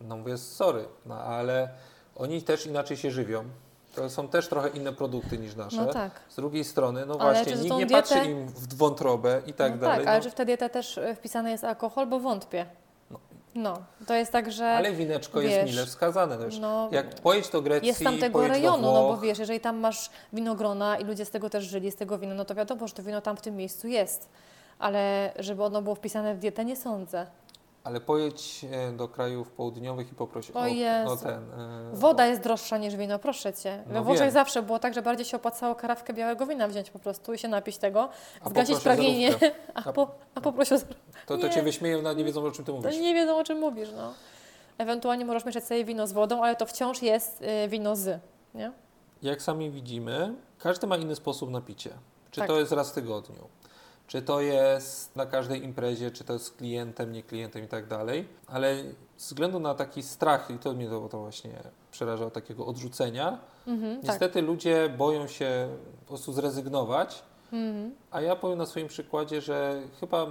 [0.00, 1.68] No mówię, sorry, no ale
[2.16, 3.44] oni też inaczej się żywią.
[3.94, 5.76] To są też trochę inne produkty niż nasze.
[5.76, 6.10] No tak.
[6.28, 9.72] Z drugiej strony, no Ale właśnie, nikt nie dietę- patrzy im w wątrobę i tak
[9.72, 9.98] no dalej.
[9.98, 10.24] Tak, ale no.
[10.24, 12.66] czy w tę dietę też e, wpisany jest alkohol, bo wątpię.
[13.10, 13.18] No.
[13.54, 16.38] No, to jest tak, że Ale wineczko jest wiesz, mile wskazane.
[16.38, 16.58] No już.
[16.58, 19.38] no, Jak pojedź do Grecji, jest tam tego pojedź rejonu, do no bo Włoch, wiesz,
[19.38, 22.54] jeżeli tam masz winogrona i ludzie z tego też żyli, z tego wina, no to
[22.54, 24.28] wiadomo, że to wino tam w tym miejscu jest.
[24.78, 27.26] Ale żeby ono było wpisane w dietę, nie sądzę.
[27.84, 31.30] Ale pojedź e, do krajów południowych i poproś O o, o ten...
[31.60, 33.82] e, Woda jest droższa niż wino, proszę Cię.
[33.86, 34.30] We No Włoszech wiem.
[34.30, 37.48] zawsze było tak, że bardziej się opłacało karawkę białego wina wziąć po prostu i się
[37.48, 38.08] napić tego,
[38.44, 39.50] a zgasić o pragnienie, zerówkę.
[39.84, 40.84] a, po, a poproś o To,
[41.26, 41.50] to Nie.
[41.50, 42.98] cię wyśmieją, nawet nie wiedzą o czym ty mówisz.
[42.98, 44.12] nie wiedzą, o czym mówisz, no.
[44.78, 48.20] Ewentualnie możesz mieszać sobie wino z wodą, ale to wciąż jest y, wino z,
[48.54, 48.72] nie?
[49.22, 51.90] Jak sami widzimy, każdy ma inny sposób na picie.
[52.30, 52.48] Czy Tak.
[52.48, 53.48] to jest raz w tygodniu,
[54.10, 57.86] czy to jest na każdej imprezie, czy to jest z klientem, nie klientem i tak
[57.86, 58.28] dalej.
[58.46, 58.76] Ale
[59.16, 61.50] ze względu na taki strach, i to mnie to, to właśnie
[61.90, 64.04] przeraża, takiego odrzucenia, Mhm, tak.
[64.04, 65.68] niestety ludzie boją się
[66.00, 67.94] po prostu zrezygnować, Mhm.
[68.10, 70.26] a ja powiem na swoim przykładzie, że chyba,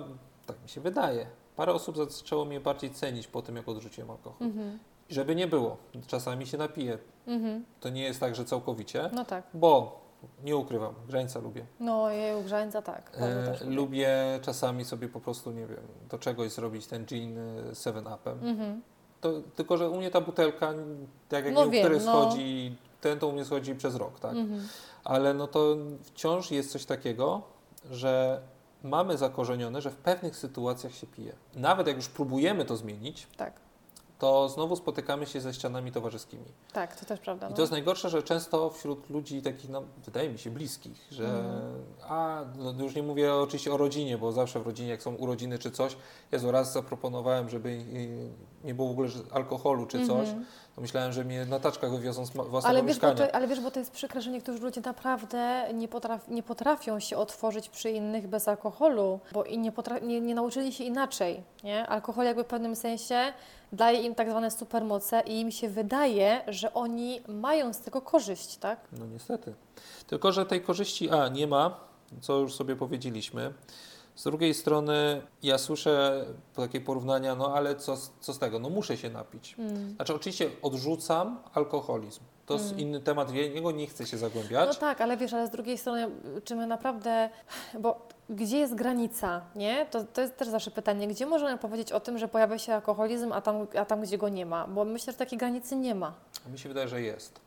[0.46, 4.48] tak mi się wydaje, parę osób zaczęło mnie bardziej cenić po tym, jak odrzuciłem alkohol.
[4.48, 4.80] Mhm.
[5.10, 6.98] Żeby nie było, czasami się napiję.
[7.28, 7.66] Mhm.
[7.80, 9.44] To nie jest tak, że całkowicie, No tak.
[9.54, 10.00] bo
[10.44, 11.66] nie ukrywam, grzańca lubię.
[11.80, 13.12] No jej grzańca tak.
[13.18, 13.76] E, lubię.
[13.76, 14.10] lubię
[14.42, 18.44] czasami sobie po prostu, nie wiem, do czegoś zrobić ten gin e, 7-upem.
[18.44, 18.82] Mhm.
[19.22, 20.74] To, tylko, że u mnie ta butelka,
[21.30, 22.12] tak jak No no, wiem, który no.
[22.12, 24.36] schodzi, ten to u mnie schodzi przez rok, tak?
[24.36, 24.68] Mhm.
[25.04, 27.42] Ale no to wciąż jest coś takiego,
[27.92, 28.42] że
[28.84, 31.34] mamy zakorzenione, że w pewnych sytuacjach się pije.
[31.56, 33.54] Nawet jak już próbujemy to zmienić, Tak,
[34.20, 36.44] to znowu spotykamy się ze ścianami towarzyskimi.
[36.74, 37.48] tak, to też prawda.
[37.48, 37.56] I No.
[37.56, 41.84] to jest najgorsze, że często wśród ludzi takich, no, wydaje mi się, bliskich, że Mhm.
[42.10, 45.60] a, no, już nie mówię oczywiście o rodzinie, bo zawsze w rodzinie, jak są urodziny
[45.60, 45.96] czy coś,
[46.32, 47.84] Jezu, raz zaproponowałem, żeby
[48.64, 50.46] nie było w ogóle alkoholu czy coś, Mhm.
[50.69, 53.28] to myślałem, że mnie na taczkach wywiozą z własnego Ale wiesz, bo mieszkania.
[53.30, 57.00] to, ale wiesz, bo to jest przykre, że niektórzy ludzie naprawdę nie, potraf, nie potrafią
[57.00, 61.44] się otworzyć przy innych bez alkoholu, bo i nie, nie, nie nauczyli się inaczej.
[61.64, 61.88] Nie?
[61.88, 63.34] Alkohol jakby w pewnym sensie
[63.74, 68.58] daje im tak zwane supermoce i im się wydaje, że oni mają z tego korzyść,
[68.58, 68.80] tak?
[68.92, 69.54] No niestety.
[70.08, 71.80] Tylko, że tej korzyści A nie ma,
[72.22, 73.54] co już sobie powiedzieliśmy.
[74.20, 78.60] Z drugiej strony ja słyszę takie porównania, no ale co, z- co z tego?
[78.60, 79.56] No muszę się napić.
[79.60, 79.96] Mm.
[79.96, 82.22] Znaczy oczywiście odrzucam alkoholizm.
[82.46, 84.68] To jest inny temat, w niego nie chcę się zagłębiać.
[84.68, 86.10] No tak, ale wiesz, ale z drugiej strony,
[86.44, 87.30] czy my naprawdę,
[87.80, 89.86] bo gdzie jest granica, nie?
[89.92, 93.32] To, to jest też zawsze pytanie, gdzie możemy powiedzieć o tym, że pojawia się alkoholizm,
[93.34, 94.68] a tam, a tam, gdzie go nie ma?
[94.68, 96.14] Bo myślę, że takiej granicy nie ma.
[96.46, 97.40] A mi się wydaje, że jest.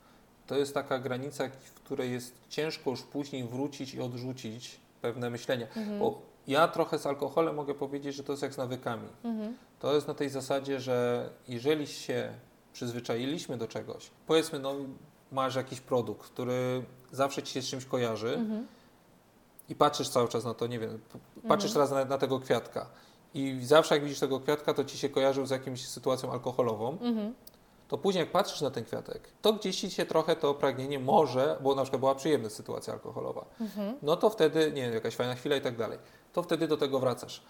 [0.46, 5.66] To jest taka granica, w której jest ciężko już później wrócić i odrzucić pewne myślenie.
[5.76, 5.98] Mhm.
[5.98, 9.08] Bo ja trochę z alkoholem mogę powiedzieć, że to jest jak z nawykami.
[9.24, 9.56] Mhm.
[9.80, 12.32] To jest na tej zasadzie, że jeżeli się
[12.72, 14.74] przyzwyczailiśmy do czegoś, powiedzmy, no
[15.32, 18.66] masz jakiś produkt, który zawsze ci się z czymś kojarzy Mhm.
[19.68, 21.00] i patrzysz cały czas na to, nie wiem,
[21.48, 21.72] patrzysz Mhm.
[21.72, 22.86] teraz na, na tego kwiatka
[23.34, 27.34] i zawsze jak widzisz tego kwiatka, to ci się kojarzył z jakimś sytuacją alkoholową, Mhm.
[27.88, 31.58] to później jak patrzysz na ten kwiatek, to gdzieś ci się trochę to pragnienie może,
[31.62, 33.96] bo na przykład była przyjemna sytuacja alkoholowa, Mhm.
[34.02, 35.98] no to wtedy, nie wiem, jakaś fajna chwila i tak dalej,
[36.32, 37.42] to wtedy do tego wracasz.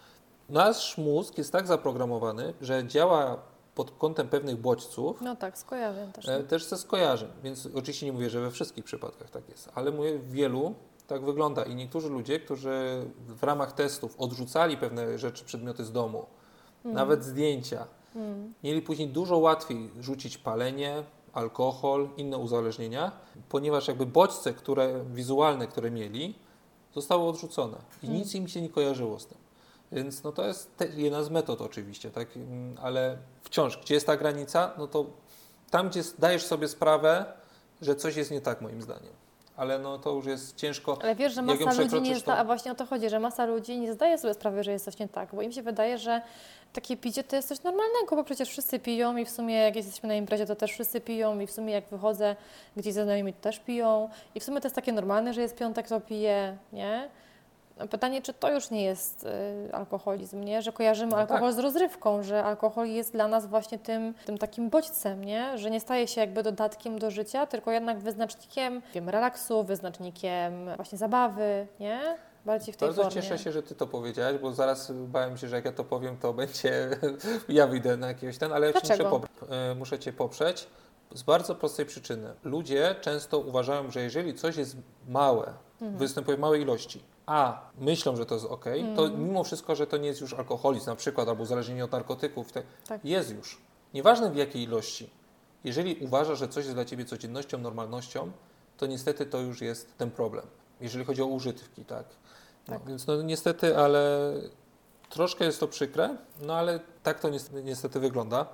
[0.49, 3.37] Nasz mózg jest tak zaprogramowany, że działa
[3.75, 6.27] pod kątem pewnych bodźców, No tak, skojarzeń też.
[6.29, 9.91] e, też ze skojarzeń, więc oczywiście nie mówię, że we wszystkich przypadkach tak jest, ale
[9.91, 10.73] mówię, w wielu
[11.07, 16.25] tak wygląda i niektórzy ludzie, którzy w ramach testów odrzucali pewne rzeczy, przedmioty z domu,
[16.77, 16.95] Mhm.
[16.95, 18.53] nawet zdjęcia, Mhm.
[18.63, 23.11] mieli później dużo łatwiej rzucić palenie, alkohol, inne uzależnienia,
[23.49, 26.35] ponieważ jakby bodźce, które wizualne, które mieli,
[26.95, 28.17] zostały odrzucone i Mm.
[28.17, 29.37] nic im się nie kojarzyło z tym.
[29.91, 32.37] Więc no to jest jedna z metod oczywiście, tak?
[32.37, 35.05] Mm, ale wciąż, gdzie jest ta granica, no to
[35.69, 37.25] tam, gdzie dajesz sobie sprawę,
[37.81, 39.13] że coś jest nie tak moim zdaniem.
[39.57, 40.97] Ale no to już jest ciężko.
[41.01, 43.79] Ale wiesz, że masa ludzi nie zda, a właśnie o to chodzi, że masa ludzi
[43.79, 46.21] nie zdaje sobie sprawy, że jest coś nie tak, bo im się wydaje, że
[46.73, 50.09] takie picie to jest coś normalnego, bo przecież wszyscy piją i w sumie jak jesteśmy
[50.09, 52.35] na imprezie, to też wszyscy piją i w sumie jak wychodzę
[52.77, 55.55] gdzieś ze znajomymi, to też piją i w sumie to jest takie normalne, że jest
[55.55, 57.09] piątek, to pije, nie?
[57.83, 59.23] No Pytanie, czy to już nie jest
[59.69, 60.61] y, alkoholizm, nie?
[60.61, 64.69] Że kojarzymy No alkohol z rozrywką, że alkohol jest dla nas właśnie tym, tym takim
[64.69, 65.57] bodźcem, nie?
[65.57, 70.97] Że nie staje się jakby dodatkiem do życia, tylko jednak wyznacznikiem wiem, relaksu, wyznacznikiem właśnie
[70.97, 72.17] zabawy, nie?
[72.45, 73.21] Bardziej w tej Bardzo formie.
[73.21, 76.17] cieszę się, że ty to powiedziałaś, bo zaraz bałem się, że jak ja to powiem,
[76.17, 76.89] to będzie
[77.49, 79.31] ja wyjdę na jakiegoś ten, ale muszę, poprzeć.
[79.49, 80.67] E, muszę cię poprzeć
[81.15, 82.33] z bardzo prostej przyczyny.
[82.43, 85.97] Ludzie często uważają, że jeżeli coś jest małe, Mhm.
[85.97, 88.63] występuje w małej ilości, a myślą, że to jest ok,
[88.95, 89.23] to Mhm.
[89.25, 92.51] mimo wszystko, że to nie jest już alkoholizm na przykład, albo uzależnienie od narkotyków,
[92.87, 93.05] Tak.
[93.05, 93.61] jest już.
[93.93, 95.09] Nieważne w jakiej ilości.
[95.63, 98.31] Jeżeli uważasz, że coś jest dla ciebie codziennością, normalnością,
[98.77, 100.45] to niestety to już jest ten problem.
[100.81, 102.05] Jeżeli chodzi o użytki, tak.
[102.67, 102.87] No, Tak.
[102.87, 104.33] Więc no niestety, ale
[105.09, 108.45] troszkę jest to przykre, no ale tak to niestety, niestety wygląda.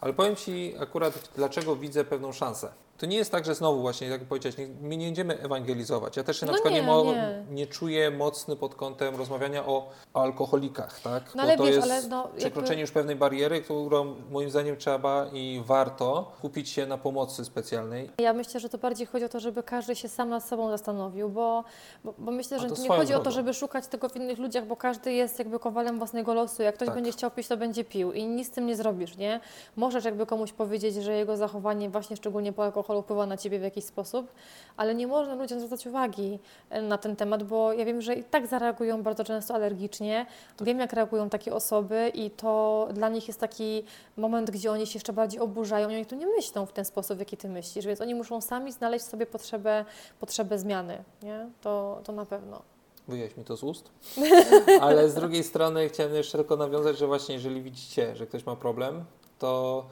[0.00, 2.72] Ale powiem Ci akurat, dlaczego widzę pewną szansę.
[2.98, 6.16] To nie jest tak, że znowu właśnie, jak powiedziałeś, nie, my nie będziemy ewangelizować.
[6.16, 7.44] Ja też się na No przykład nie, nie, mo- nie.
[7.50, 11.34] nie czuję mocny pod kątem rozmawiania o, alkoholikach, tak?
[11.34, 14.50] No ale Bo to wiesz, jest ale no jakby- przekroczenie już pewnej bariery, którą moim
[14.50, 18.10] zdaniem trzeba i warto kupić się na pomocy specjalnej.
[18.18, 21.28] Ja myślę, że to bardziej chodzi o to, żeby każdy się sam nad sobą zastanowił,
[21.28, 21.64] bo,
[22.04, 23.30] bo, bo myślę, że nie chodzi o to, drogą.
[23.30, 26.62] żeby szukać tego w innych ludziach, bo każdy jest jakby kowalem własnego losu.
[26.62, 26.94] Jak ktoś Tak.
[26.94, 29.40] będzie chciał pić, to będzie pił i nic z tym nie zrobisz, nie?
[29.76, 33.62] Możesz jakby komuś powiedzieć, że jego zachowanie właśnie szczególnie po alkoholu wpływa na ciebie w
[33.62, 34.32] jakiś sposób,
[34.76, 36.38] ale nie można ludziom zwracać uwagi
[36.70, 40.26] e, na ten temat, bo ja wiem, że i tak zareagują bardzo często alergicznie.
[40.60, 43.84] Wiem, jak reagują takie osoby i to dla nich jest taki
[44.16, 47.16] moment, gdzie oni się jeszcze bardziej oburzają i oni tu nie myślą w ten sposób,
[47.16, 49.84] w jaki ty myślisz, więc oni muszą sami znaleźć sobie potrzebę,
[50.20, 51.48] potrzebę zmiany, nie?
[51.60, 52.62] To, to na pewno.
[53.08, 53.90] Wyjaś mi to z ust.
[54.80, 58.56] Ale z drugiej strony chciałem jeszcze tylko nawiązać, że właśnie jeżeli widzicie, że ktoś ma
[58.56, 59.04] problem,
[59.38, 59.84] to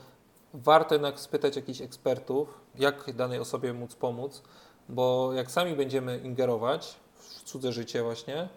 [0.54, 4.42] warto jednak spytać jakichś ekspertów, jak danej osobie móc pomóc,
[4.88, 8.48] bo jak sami będziemy ingerować w cudze życie właśnie,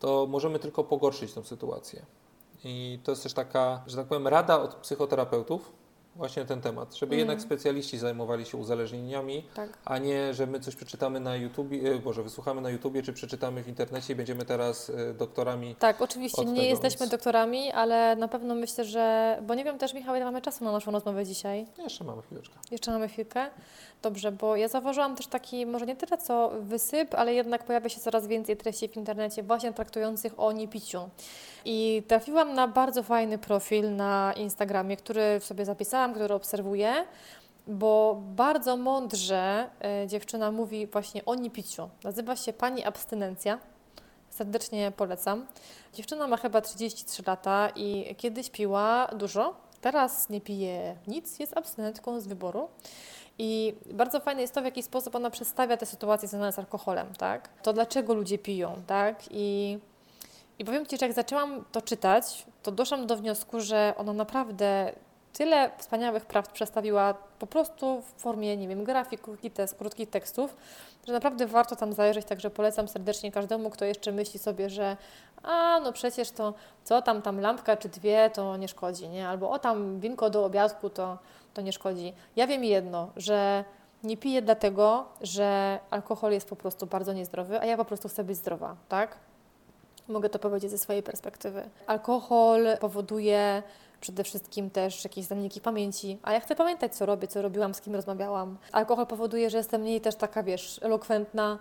[0.00, 2.06] to możemy tylko pogorszyć tą sytuację.
[2.64, 5.72] I to jest też taka, że tak powiem, rada od psychoterapeutów,
[6.16, 7.18] właśnie ten temat, żeby Mhm.
[7.18, 9.78] jednak specjaliści zajmowali się uzależnieniami, Tak.
[9.84, 13.62] a nie, że my coś przeczytamy na YouTubie, e, Boże, wysłuchamy na YouTubie, czy przeczytamy
[13.62, 15.74] w internecie i będziemy teraz e, doktorami.
[15.74, 19.38] Tak, oczywiście nie tego, jesteśmy więc- doktorami, ale na pewno myślę, że.
[19.46, 21.66] Bo nie wiem też, Michał, ile mamy czasu na naszą rozmowę dzisiaj.
[21.78, 22.54] Jeszcze mamy chwileczkę.
[22.70, 23.46] Jeszcze mamy chwilkę.
[24.02, 28.00] Dobrze, bo ja zauważyłam też taki, może nie tyle co wysyp, ale jednak pojawia się
[28.00, 31.08] coraz więcej treści w internecie właśnie traktujących o niepiciu.
[31.64, 37.06] I trafiłam na bardzo fajny profil na Instagramie, który sobie zapisałam, który obserwuję,
[37.66, 41.88] bo bardzo mądrze e, dziewczyna mówi właśnie o niepiciu.
[42.04, 43.58] Nazywa się Pani Abstynencja.
[44.30, 45.46] Serdecznie polecam.
[45.94, 52.20] Dziewczyna ma chyba 33 lata i kiedyś piła dużo, teraz nie pije nic, jest abstynentką
[52.20, 52.68] z wyboru.
[53.38, 57.06] I bardzo fajne jest to, w jaki sposób ona przedstawia te sytuacje związane z alkoholem,
[57.18, 57.48] tak?
[57.62, 59.22] To dlaczego ludzie piją, tak?
[59.30, 59.78] I,
[60.58, 64.92] i powiem Ci, że jak zaczęłam to czytać, to doszłam do wniosku, że ona naprawdę
[65.36, 70.56] tyle wspaniałych prawd przedstawiła po prostu w formie, nie wiem, grafik, krótkich, krótkich tekstów,
[71.06, 74.96] że naprawdę warto tam zajrzeć, także polecam serdecznie każdemu, kto jeszcze myśli sobie, że
[75.42, 79.28] a no przecież to co tam, tam lampka czy dwie to nie szkodzi, nie?
[79.28, 81.18] Albo o tam winko do obiadku to,
[81.54, 82.12] to nie szkodzi.
[82.36, 83.64] Ja wiem jedno, że
[84.04, 88.24] nie piję dlatego, że alkohol jest po prostu bardzo niezdrowy, a ja po prostu chcę
[88.24, 89.16] być zdrowa, tak?
[90.08, 91.68] Mogę to powiedzieć ze swojej perspektywy.
[91.86, 93.62] Alkohol powoduje
[94.06, 97.80] przede wszystkim też jakieś zaniki pamięci, a ja chcę pamiętać, co robię, co robiłam, z
[97.80, 98.58] kim rozmawiałam.
[98.72, 101.58] Alkohol powoduje, że jestem mniej też taka, wiesz, elokwentna,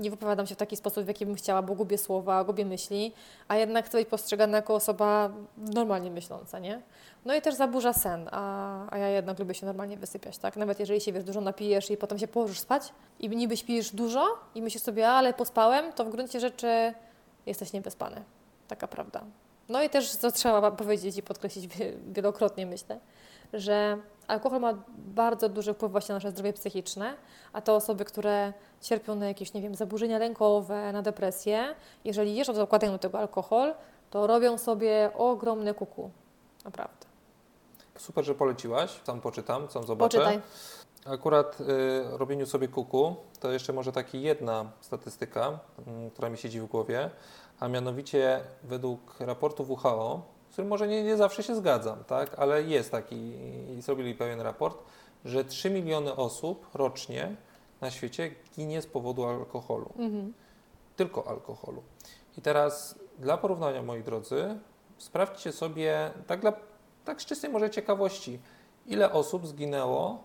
[0.00, 3.12] nie wypowiadam się w taki sposób, w jaki bym chciała, bo gubię słowa, gubię myśli,
[3.48, 6.82] a jednak chcę być postrzegana jako osoba normalnie myśląca, nie?
[7.24, 10.56] No i też zaburza sen, a, a ja jednak lubię się normalnie wysypiać, tak?
[10.56, 14.26] Nawet jeżeli się, wiesz, dużo napijesz i potem się położysz spać i niby śpisz dużo
[14.54, 16.94] i myślisz sobie, ale pospałem, to w gruncie rzeczy
[17.46, 18.22] jesteś niewyspany.
[18.68, 19.24] Taka prawda.
[19.68, 21.68] No i też, co trzeba powiedzieć i podkreślić
[22.06, 22.98] wielokrotnie, myślę,
[23.52, 27.14] że alkohol ma bardzo duży wpływ właśnie na nasze zdrowie psychiczne,
[27.52, 31.74] a te osoby, które cierpią na jakieś, nie wiem, zaburzenia lękowe, na depresję,
[32.04, 33.74] jeżeli jeszcze dokładają do tego alkohol,
[34.10, 36.10] to robią sobie ogromne kuku.
[36.64, 37.06] Naprawdę.
[37.98, 39.00] Super, że poleciłaś.
[39.04, 40.18] Sam poczytam, sam zobaczę.
[40.18, 40.40] Poczytaj.
[41.06, 41.64] Akurat y,
[42.18, 45.58] robieniu sobie kuku, to jeszcze może taki jedna statystyka,
[46.06, 47.10] y, która mi siedzi w głowie,
[47.60, 52.62] a mianowicie według raportu WHO, z którym może nie, nie zawsze się zgadzam, tak, ale
[52.62, 53.16] jest taki
[53.78, 54.78] i zrobili pewien raport,
[55.24, 57.36] że 3 miliony osób rocznie
[57.80, 59.90] na świecie ginie z powodu alkoholu.
[59.98, 60.32] Mhm.
[60.96, 61.82] Tylko alkoholu.
[62.38, 64.58] I teraz dla porównania, moi drodzy,
[64.98, 66.52] sprawdźcie sobie, tak, dla,
[67.04, 68.40] tak z czystej może ciekawości,
[68.86, 70.18] ile osób zginęło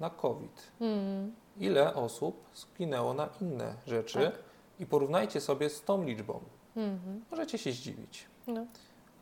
[0.00, 1.34] na COVID, Mm.
[1.56, 4.38] ile osób zginęło na inne rzeczy Tak.
[4.78, 6.40] i porównajcie sobie z tą liczbą.
[6.80, 7.24] Mhm.
[7.30, 8.24] Możecie się zdziwić.
[8.46, 8.66] No,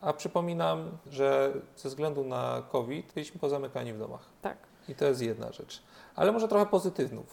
[0.01, 4.25] A przypominam, że ze względu na COVID byliśmy pozamykani w domach.
[4.41, 4.57] tak.
[4.89, 5.83] I to jest jedna rzecz.
[6.15, 7.25] Ale może trochę pozytywnych,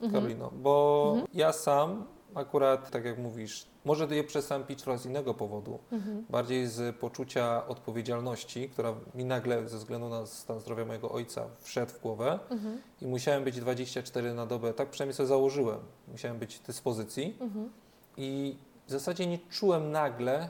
[0.00, 0.12] Mhm.
[0.12, 1.28] Karolino, bo Mhm.
[1.34, 6.24] ja sam akurat, tak jak mówisz, może je przestałem pić trochę z innego powodu, Mhm.
[6.30, 11.92] bardziej z poczucia odpowiedzialności, która mi nagle ze względu na stan zdrowia mojego ojca wszedł
[11.92, 12.80] w głowę Mhm.
[13.00, 17.70] i musiałem być 24 na dobę, tak przynajmniej sobie założyłem, musiałem być w dyspozycji Mhm.
[18.16, 18.56] i
[18.90, 20.48] w zasadzie nie czułem nagle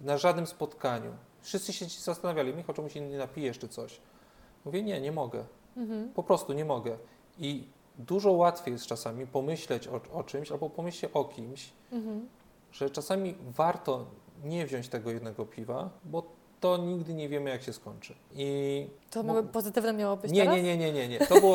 [0.00, 1.10] na żadnym spotkaniu.
[1.40, 4.00] Wszyscy się zastanawiali, Michał, czemu się nie napijesz czy coś.
[4.64, 5.44] Mówię, nie, nie mogę.
[5.76, 6.08] Mhm.
[6.08, 6.96] Po prostu nie mogę.
[7.38, 7.64] I
[7.98, 12.28] dużo łatwiej jest czasami pomyśleć o, o czymś albo pomyśleć o kimś, Mhm.
[12.72, 14.06] że czasami warto
[14.44, 16.22] nie wziąć tego jednego piwa, bo
[16.60, 18.14] to nigdy nie wiemy, jak się skończy.
[18.34, 20.56] I To Bo- pozytywne miało być nie, teraz?
[20.56, 21.18] nie, nie, nie, nie, nie.
[21.26, 21.54] To było,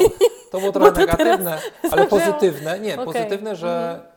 [0.52, 1.60] to było trochę negatywne,
[1.92, 2.80] ale pozytywne.
[2.80, 3.06] Nie, Okej.
[3.06, 4.09] pozytywne, że Mhm.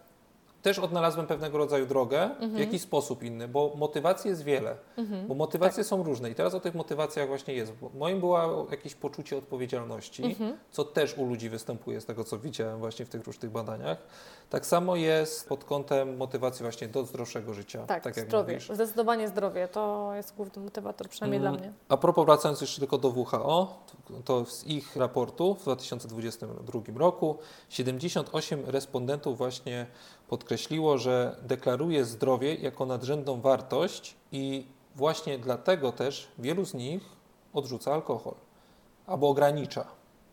[0.63, 2.61] Też odnalazłem pewnego rodzaju drogę, w Mhm.
[2.61, 4.77] jakiś sposób inny, bo motywacji jest wiele.
[4.97, 5.27] Mhm.
[5.27, 7.73] Bo motywacje są różne i teraz o tych motywacjach właśnie jest.
[7.95, 10.57] Moim było jakieś poczucie odpowiedzialności, Mhm.
[10.71, 13.99] co też u ludzi występuje z tego, co widziałem właśnie w tych różnych badaniach.
[14.51, 17.87] Tak samo jest pod kątem motywacji właśnie do zdrowszego życia.
[17.87, 18.53] Tak, jak zdrowie.
[18.55, 18.71] mówisz.
[18.75, 19.69] Zdecydowanie zdrowie.
[19.69, 21.73] To jest główny motywator, przynajmniej Mm, dla mnie.
[21.89, 23.79] A propos, wracając jeszcze tylko do WHO,
[24.25, 29.87] to z ich raportu w 2022 roku 78 respondentów właśnie
[30.33, 34.67] podkreśliło, że deklaruje zdrowie jako nadrzędną wartość i
[34.97, 37.03] właśnie dlatego też wielu z nich
[37.53, 38.35] odrzuca alkohol
[39.07, 39.85] albo ogranicza.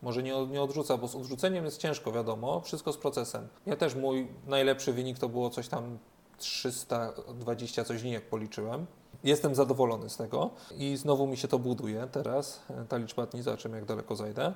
[0.02, 3.48] Może nie, nie odrzuca, bo z odrzuceniem jest ciężko, wiadomo, wszystko z procesem.
[3.66, 5.98] Ja też mój najlepszy wynik to było coś tam
[6.38, 8.86] 320 coś dni, jak policzyłem.
[9.24, 13.76] Jestem zadowolony z tego i znowu mi się to buduje teraz, ta liczba dni, zobaczymy
[13.76, 14.52] jak daleko zajdę.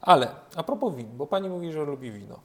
[0.00, 2.40] Ale a propos win, bo pani mówi, że lubi wino.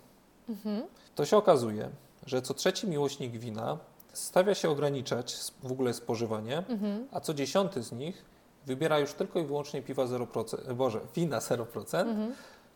[0.49, 0.83] Mhm.
[1.15, 1.89] To się okazuje,
[2.29, 3.77] że co trzeci miłośnik wina
[4.13, 7.07] stawia się ograniczać w ogóle spożywanie, Mhm.
[7.11, 8.25] a co dziesiąty z nich
[8.65, 12.33] wybiera już tylko i wyłącznie piwa 0%, e, Boże, wina 0%, Mhm.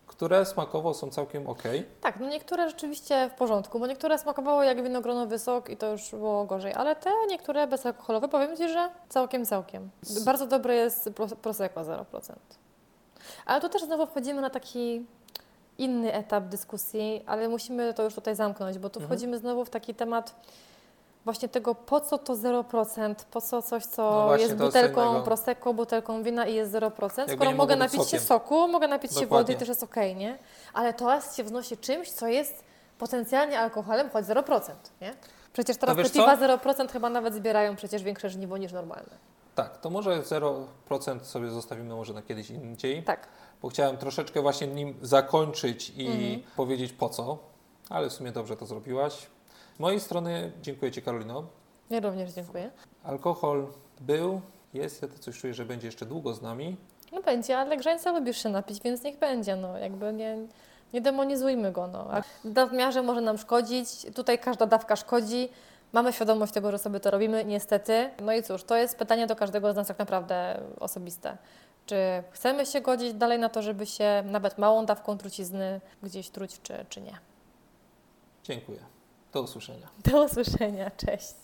[0.08, 1.64] które smakowo są całkiem ok.
[2.02, 6.10] Tak, no niektóre rzeczywiście w porządku, bo niektóre smakowało jak winogronowy sok i to już
[6.12, 9.90] było gorzej, ale te niektóre bezalkoholowe, powiem Ci, że całkiem, całkiem.
[10.26, 12.36] Bardzo dobre jest pros- Prosecco 0%.
[13.46, 15.06] Ale tu też znowu wchodzimy na taki
[15.78, 19.08] inny etap dyskusji, ale musimy to już tutaj zamknąć, bo tu Mhm.
[19.10, 20.36] wchodzimy znowu w taki temat
[21.26, 25.22] właśnie tego, po co to 0%, po co coś, co No właśnie, jest butelką.
[25.24, 28.20] Prosecco, butelką wina i jest 0%, Jakby skoro mogę napić się sokiem.
[28.20, 29.56] soku, mogę napić się wody Dokładnie.
[29.56, 30.38] i też jest okej, nie?
[30.74, 32.64] Ale to się wnosi czymś, co jest
[32.98, 34.72] potencjalnie alkoholem, choć 0%,
[35.02, 35.14] nie?
[35.54, 36.44] Przecież teraz te wiesz piwa co?
[36.44, 39.34] 0% chyba nawet zbierają przecież większe żniwo niż normalne.
[39.56, 40.66] Tak, to może 0%
[41.24, 43.04] sobie zostawimy może na kiedyś indziej.
[43.04, 43.28] Tak.
[43.64, 46.42] Bo chciałem troszeczkę właśnie nim zakończyć i Mhm.
[46.56, 47.38] powiedzieć po co,
[47.90, 49.28] ale w sumie dobrze to zrobiłaś.
[49.78, 51.44] Z mojej strony dziękuję Ci Karolino.
[51.90, 52.72] Ja również dziękuję.
[53.04, 53.68] Alkohol
[54.02, 54.42] był,
[54.74, 56.78] jest, ja to coś czuję, że będzie jeszcze długo z nami,
[57.12, 60.38] No będzie, ale grzańca lubisz się napić, więc niech będzie, no jakby nie,
[60.94, 62.08] nie demonizujmy go, no.
[62.12, 65.50] A w nadmiarze może nam szkodzić, tutaj każda dawka szkodzi,
[65.94, 68.10] mamy świadomość tego, że sobie to robimy, niestety.
[68.22, 71.38] No i cóż, to jest pytanie do każdego z nas tak naprawdę osobiste.
[71.86, 76.62] Czy chcemy się godzić dalej na to, żeby się nawet małą dawką trucizny gdzieś truć,
[76.64, 77.18] czy, czy nie?
[78.44, 78.80] Dziękuję.
[79.34, 79.88] Do usłyszenia.
[80.12, 81.36] Do usłyszenia, cześć.